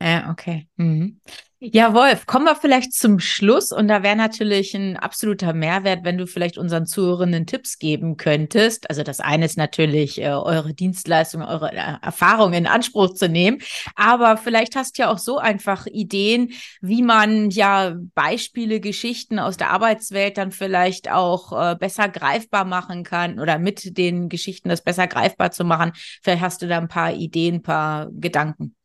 Ja, 0.00 0.30
okay. 0.30 0.68
Mhm. 0.76 1.20
Ja, 1.60 1.92
Wolf, 1.92 2.26
kommen 2.26 2.44
wir 2.44 2.54
vielleicht 2.54 2.92
zum 2.92 3.18
Schluss. 3.18 3.72
Und 3.72 3.88
da 3.88 4.04
wäre 4.04 4.14
natürlich 4.14 4.76
ein 4.76 4.96
absoluter 4.96 5.52
Mehrwert, 5.52 6.04
wenn 6.04 6.16
du 6.16 6.28
vielleicht 6.28 6.56
unseren 6.56 6.86
Zuhörenden 6.86 7.46
Tipps 7.46 7.80
geben 7.80 8.16
könntest. 8.16 8.88
Also 8.88 9.02
das 9.02 9.18
eine 9.18 9.46
ist 9.46 9.58
natürlich, 9.58 10.20
äh, 10.20 10.28
eure 10.28 10.72
Dienstleistung, 10.72 11.42
eure 11.42 11.72
äh, 11.72 11.96
Erfahrung 12.00 12.52
in 12.52 12.68
Anspruch 12.68 13.12
zu 13.14 13.28
nehmen. 13.28 13.58
Aber 13.96 14.36
vielleicht 14.36 14.76
hast 14.76 14.98
du 14.98 15.02
ja 15.02 15.10
auch 15.10 15.18
so 15.18 15.38
einfach 15.38 15.86
Ideen, 15.86 16.52
wie 16.80 17.02
man 17.02 17.50
ja 17.50 17.96
Beispiele, 18.14 18.78
Geschichten 18.78 19.40
aus 19.40 19.56
der 19.56 19.70
Arbeitswelt 19.70 20.38
dann 20.38 20.52
vielleicht 20.52 21.10
auch 21.10 21.72
äh, 21.72 21.74
besser 21.74 22.08
greifbar 22.08 22.66
machen 22.66 23.02
kann 23.02 23.40
oder 23.40 23.58
mit 23.58 23.98
den 23.98 24.28
Geschichten 24.28 24.68
das 24.68 24.82
besser 24.82 25.08
greifbar 25.08 25.50
zu 25.50 25.64
machen. 25.64 25.90
Vielleicht 26.22 26.42
hast 26.42 26.62
du 26.62 26.68
da 26.68 26.78
ein 26.78 26.86
paar 26.86 27.12
Ideen, 27.14 27.56
ein 27.56 27.62
paar 27.62 28.08
Gedanken. 28.12 28.77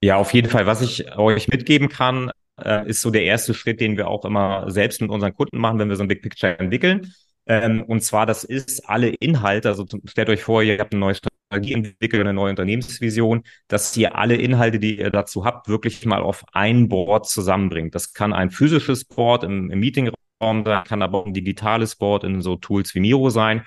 Ja, 0.00 0.16
auf 0.16 0.32
jeden 0.34 0.50
Fall. 0.50 0.66
Was 0.66 0.82
ich 0.82 1.16
euch 1.16 1.48
mitgeben 1.48 1.88
kann, 1.88 2.30
äh, 2.62 2.88
ist 2.88 3.00
so 3.00 3.10
der 3.10 3.24
erste 3.24 3.54
Schritt, 3.54 3.80
den 3.80 3.96
wir 3.96 4.08
auch 4.08 4.24
immer 4.24 4.70
selbst 4.70 5.00
mit 5.00 5.10
unseren 5.10 5.34
Kunden 5.34 5.58
machen, 5.58 5.78
wenn 5.78 5.88
wir 5.88 5.96
so 5.96 6.02
ein 6.02 6.08
Big 6.08 6.22
Picture 6.22 6.58
entwickeln. 6.58 7.12
Ähm, 7.46 7.82
und 7.84 8.02
zwar, 8.02 8.26
das 8.26 8.44
ist 8.44 8.88
alle 8.88 9.08
Inhalte, 9.08 9.68
also 9.68 9.86
stellt 10.04 10.28
euch 10.28 10.42
vor, 10.42 10.62
ihr 10.62 10.78
habt 10.78 10.92
eine 10.92 11.00
neue 11.00 11.14
Strategie 11.14 11.74
entwickelt, 11.74 12.20
eine 12.20 12.34
neue 12.34 12.50
Unternehmensvision, 12.50 13.42
dass 13.68 13.96
ihr 13.96 14.16
alle 14.16 14.34
Inhalte, 14.36 14.78
die 14.80 14.98
ihr 14.98 15.10
dazu 15.10 15.44
habt, 15.44 15.68
wirklich 15.68 16.04
mal 16.04 16.22
auf 16.22 16.44
ein 16.52 16.88
Board 16.88 17.28
zusammenbringt. 17.28 17.94
Das 17.94 18.12
kann 18.12 18.32
ein 18.32 18.50
physisches 18.50 19.04
Board 19.04 19.44
im, 19.44 19.70
im 19.70 19.78
Meetingraum 19.78 20.16
sein, 20.64 20.84
kann 20.84 21.02
aber 21.02 21.18
auch 21.18 21.26
ein 21.26 21.34
digitales 21.34 21.96
Board 21.96 22.24
in 22.24 22.42
so 22.42 22.56
Tools 22.56 22.94
wie 22.94 23.00
Miro 23.00 23.30
sein 23.30 23.62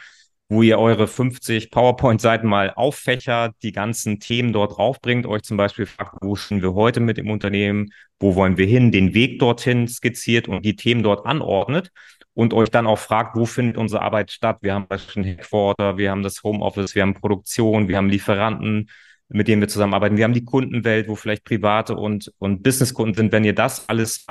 wo 0.50 0.64
ihr 0.64 0.80
eure 0.80 1.08
50 1.08 1.70
PowerPoint-Seiten 1.70 2.48
mal 2.48 2.74
auffächert, 2.76 3.56
die 3.62 3.72
ganzen 3.72 4.20
Themen 4.20 4.52
dort 4.52 4.78
draufbringt, 4.78 5.28
euch 5.28 5.44
zum 5.44 5.58
Beispiel 5.58 5.86
fragt, 5.86 6.16
wo 6.22 6.36
stehen 6.36 6.64
wir 6.64 6.74
heute 6.74 7.00
mit 7.00 7.18
dem 7.18 7.30
Unternehmen, 7.30 7.94
wo 8.20 8.34
wollen 8.34 8.58
wir 8.58 8.66
hin, 8.66 8.92
den 8.92 9.14
Weg 9.14 9.38
dorthin 9.38 9.88
skizziert 9.88 10.48
und 10.48 10.66
die 10.66 10.76
Themen 10.76 11.04
dort 11.04 11.28
anordnet 11.28 11.92
und 12.34 12.56
euch 12.56 12.70
dann 12.70 12.88
auch 12.88 12.98
fragt, 12.98 13.36
wo 13.36 13.46
findet 13.46 13.78
unsere 13.78 14.02
Arbeit 14.02 14.32
statt. 14.32 14.58
Wir 14.62 14.74
haben 14.74 14.88
ein 14.90 15.24
Headquarter, 15.24 15.98
wir 15.98 16.10
haben 16.10 16.24
das 16.24 16.42
Homeoffice, 16.42 16.96
wir 16.96 17.04
haben 17.04 17.14
Produktion, 17.14 17.88
wir 17.88 17.98
haben 17.98 18.10
Lieferanten, 18.10 18.90
mit 19.28 19.48
denen 19.48 19.62
wir 19.62 19.68
zusammenarbeiten, 19.68 20.18
wir 20.18 20.24
haben 20.24 20.34
die 20.34 20.46
Kundenwelt, 20.46 21.08
wo 21.08 21.16
vielleicht 21.16 21.44
private 21.44 21.96
und, 21.96 22.34
und 22.40 22.64
Businesskunden 22.64 23.14
sind. 23.14 23.32
Wenn 23.32 23.44
ihr 23.44 23.54
das 23.54 23.88
alles 23.88 24.26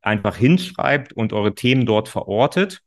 einfach 0.00 0.36
hinschreibt 0.36 1.12
und 1.12 1.34
eure 1.34 1.54
Themen 1.54 1.84
dort 1.84 2.08
verortet, 2.08 2.80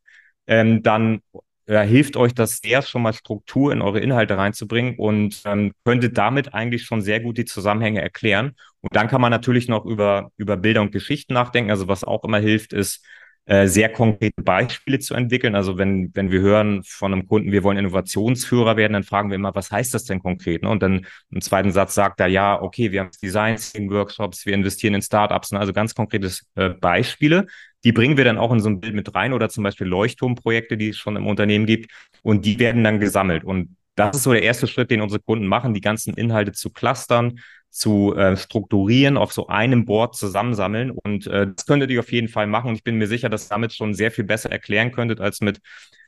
ähm, 0.47 0.81
dann 0.81 1.21
äh, 1.67 1.85
hilft 1.85 2.17
euch 2.17 2.33
das 2.33 2.57
sehr, 2.57 2.81
schon 2.81 3.01
mal 3.03 3.13
Struktur 3.13 3.71
in 3.71 3.81
eure 3.81 3.99
Inhalte 3.99 4.37
reinzubringen 4.37 4.95
und 4.97 5.41
ähm, 5.45 5.73
könnte 5.85 6.09
damit 6.09 6.53
eigentlich 6.53 6.83
schon 6.85 7.01
sehr 7.01 7.19
gut 7.19 7.37
die 7.37 7.45
Zusammenhänge 7.45 8.01
erklären. 8.01 8.55
Und 8.81 8.95
dann 8.95 9.07
kann 9.07 9.21
man 9.21 9.31
natürlich 9.31 9.67
noch 9.67 9.85
über, 9.85 10.31
über 10.37 10.57
Bilder 10.57 10.81
und 10.81 10.91
Geschichten 10.91 11.33
nachdenken. 11.33 11.71
Also 11.71 11.87
was 11.87 12.03
auch 12.03 12.23
immer 12.23 12.39
hilft, 12.39 12.73
ist, 12.73 13.05
äh, 13.47 13.67
sehr 13.67 13.87
konkrete 13.89 14.41
Beispiele 14.43 14.99
zu 14.99 15.13
entwickeln. 15.13 15.55
Also 15.55 15.77
wenn, 15.77 16.11
wenn 16.13 16.31
wir 16.31 16.41
hören 16.41 16.83
von 16.83 17.13
einem 17.13 17.27
Kunden, 17.27 17.53
wir 17.53 17.63
wollen 17.63 17.77
Innovationsführer 17.77 18.75
werden, 18.75 18.91
dann 18.91 19.03
fragen 19.03 19.29
wir 19.29 19.35
immer, 19.35 19.55
was 19.55 19.71
heißt 19.71 19.93
das 19.93 20.03
denn 20.03 20.21
konkret? 20.21 20.63
Ne? 20.63 20.69
Und 20.69 20.83
dann 20.83 21.05
im 21.31 21.39
zweiten 21.39 21.71
Satz 21.71 21.93
sagt 21.93 22.19
er, 22.19 22.27
ja, 22.27 22.61
okay, 22.61 22.91
wir 22.91 22.99
haben 22.99 23.11
Design 23.23 23.57
Workshops, 23.89 24.45
wir 24.45 24.53
investieren 24.53 24.95
in 24.95 25.01
Startups, 25.01 25.53
ne? 25.53 25.59
also 25.59 25.71
ganz 25.71 25.95
konkrete 25.95 26.29
äh, 26.55 26.69
Beispiele. 26.71 27.47
Die 27.87 27.93
bringen 27.93 28.17
wir 28.17 28.25
dann 28.25 28.37
auch 28.37 28.51
in 28.51 28.59
so 28.59 28.67
ein 28.67 28.81
Bild 28.81 28.95
mit 28.95 29.15
rein 29.15 29.31
oder 29.31 29.47
zum 29.47 29.63
Beispiel 29.63 29.87
Leuchtturmprojekte, 29.87 30.75
die 30.75 30.89
es 30.89 30.97
schon 30.97 31.15
im 31.15 31.25
Unternehmen 31.25 31.65
gibt. 31.65 31.89
Und 32.21 32.43
die 32.43 32.59
werden 32.59 32.83
dann 32.83 32.99
gesammelt. 32.99 33.45
Und 33.45 33.77
das 33.95 34.17
ist 34.17 34.23
so 34.23 34.33
der 34.33 34.43
erste 34.43 34.67
Schritt, 34.67 34.91
den 34.91 34.99
unsere 34.99 35.21
Kunden 35.21 35.47
machen, 35.47 35.73
die 35.73 35.79
ganzen 35.79 36.13
Inhalte 36.15 36.51
zu 36.51 36.69
clustern, 36.69 37.39
zu 37.69 38.13
äh, 38.13 38.35
strukturieren, 38.35 39.15
auf 39.15 39.31
so 39.31 39.47
einem 39.47 39.85
Board 39.85 40.17
zusammensammeln. 40.17 40.91
Und 40.91 41.27
äh, 41.27 41.47
das 41.55 41.65
könntet 41.65 41.89
ihr 41.89 42.01
auf 42.01 42.11
jeden 42.11 42.27
Fall 42.27 42.45
machen. 42.45 42.71
Und 42.71 42.75
ich 42.75 42.83
bin 42.83 42.97
mir 42.97 43.07
sicher, 43.07 43.29
dass 43.29 43.45
ihr 43.45 43.49
damit 43.51 43.73
schon 43.73 43.93
sehr 43.93 44.11
viel 44.11 44.25
besser 44.25 44.51
erklären 44.51 44.91
könntet 44.91 45.21
als 45.21 45.39
mit 45.39 45.61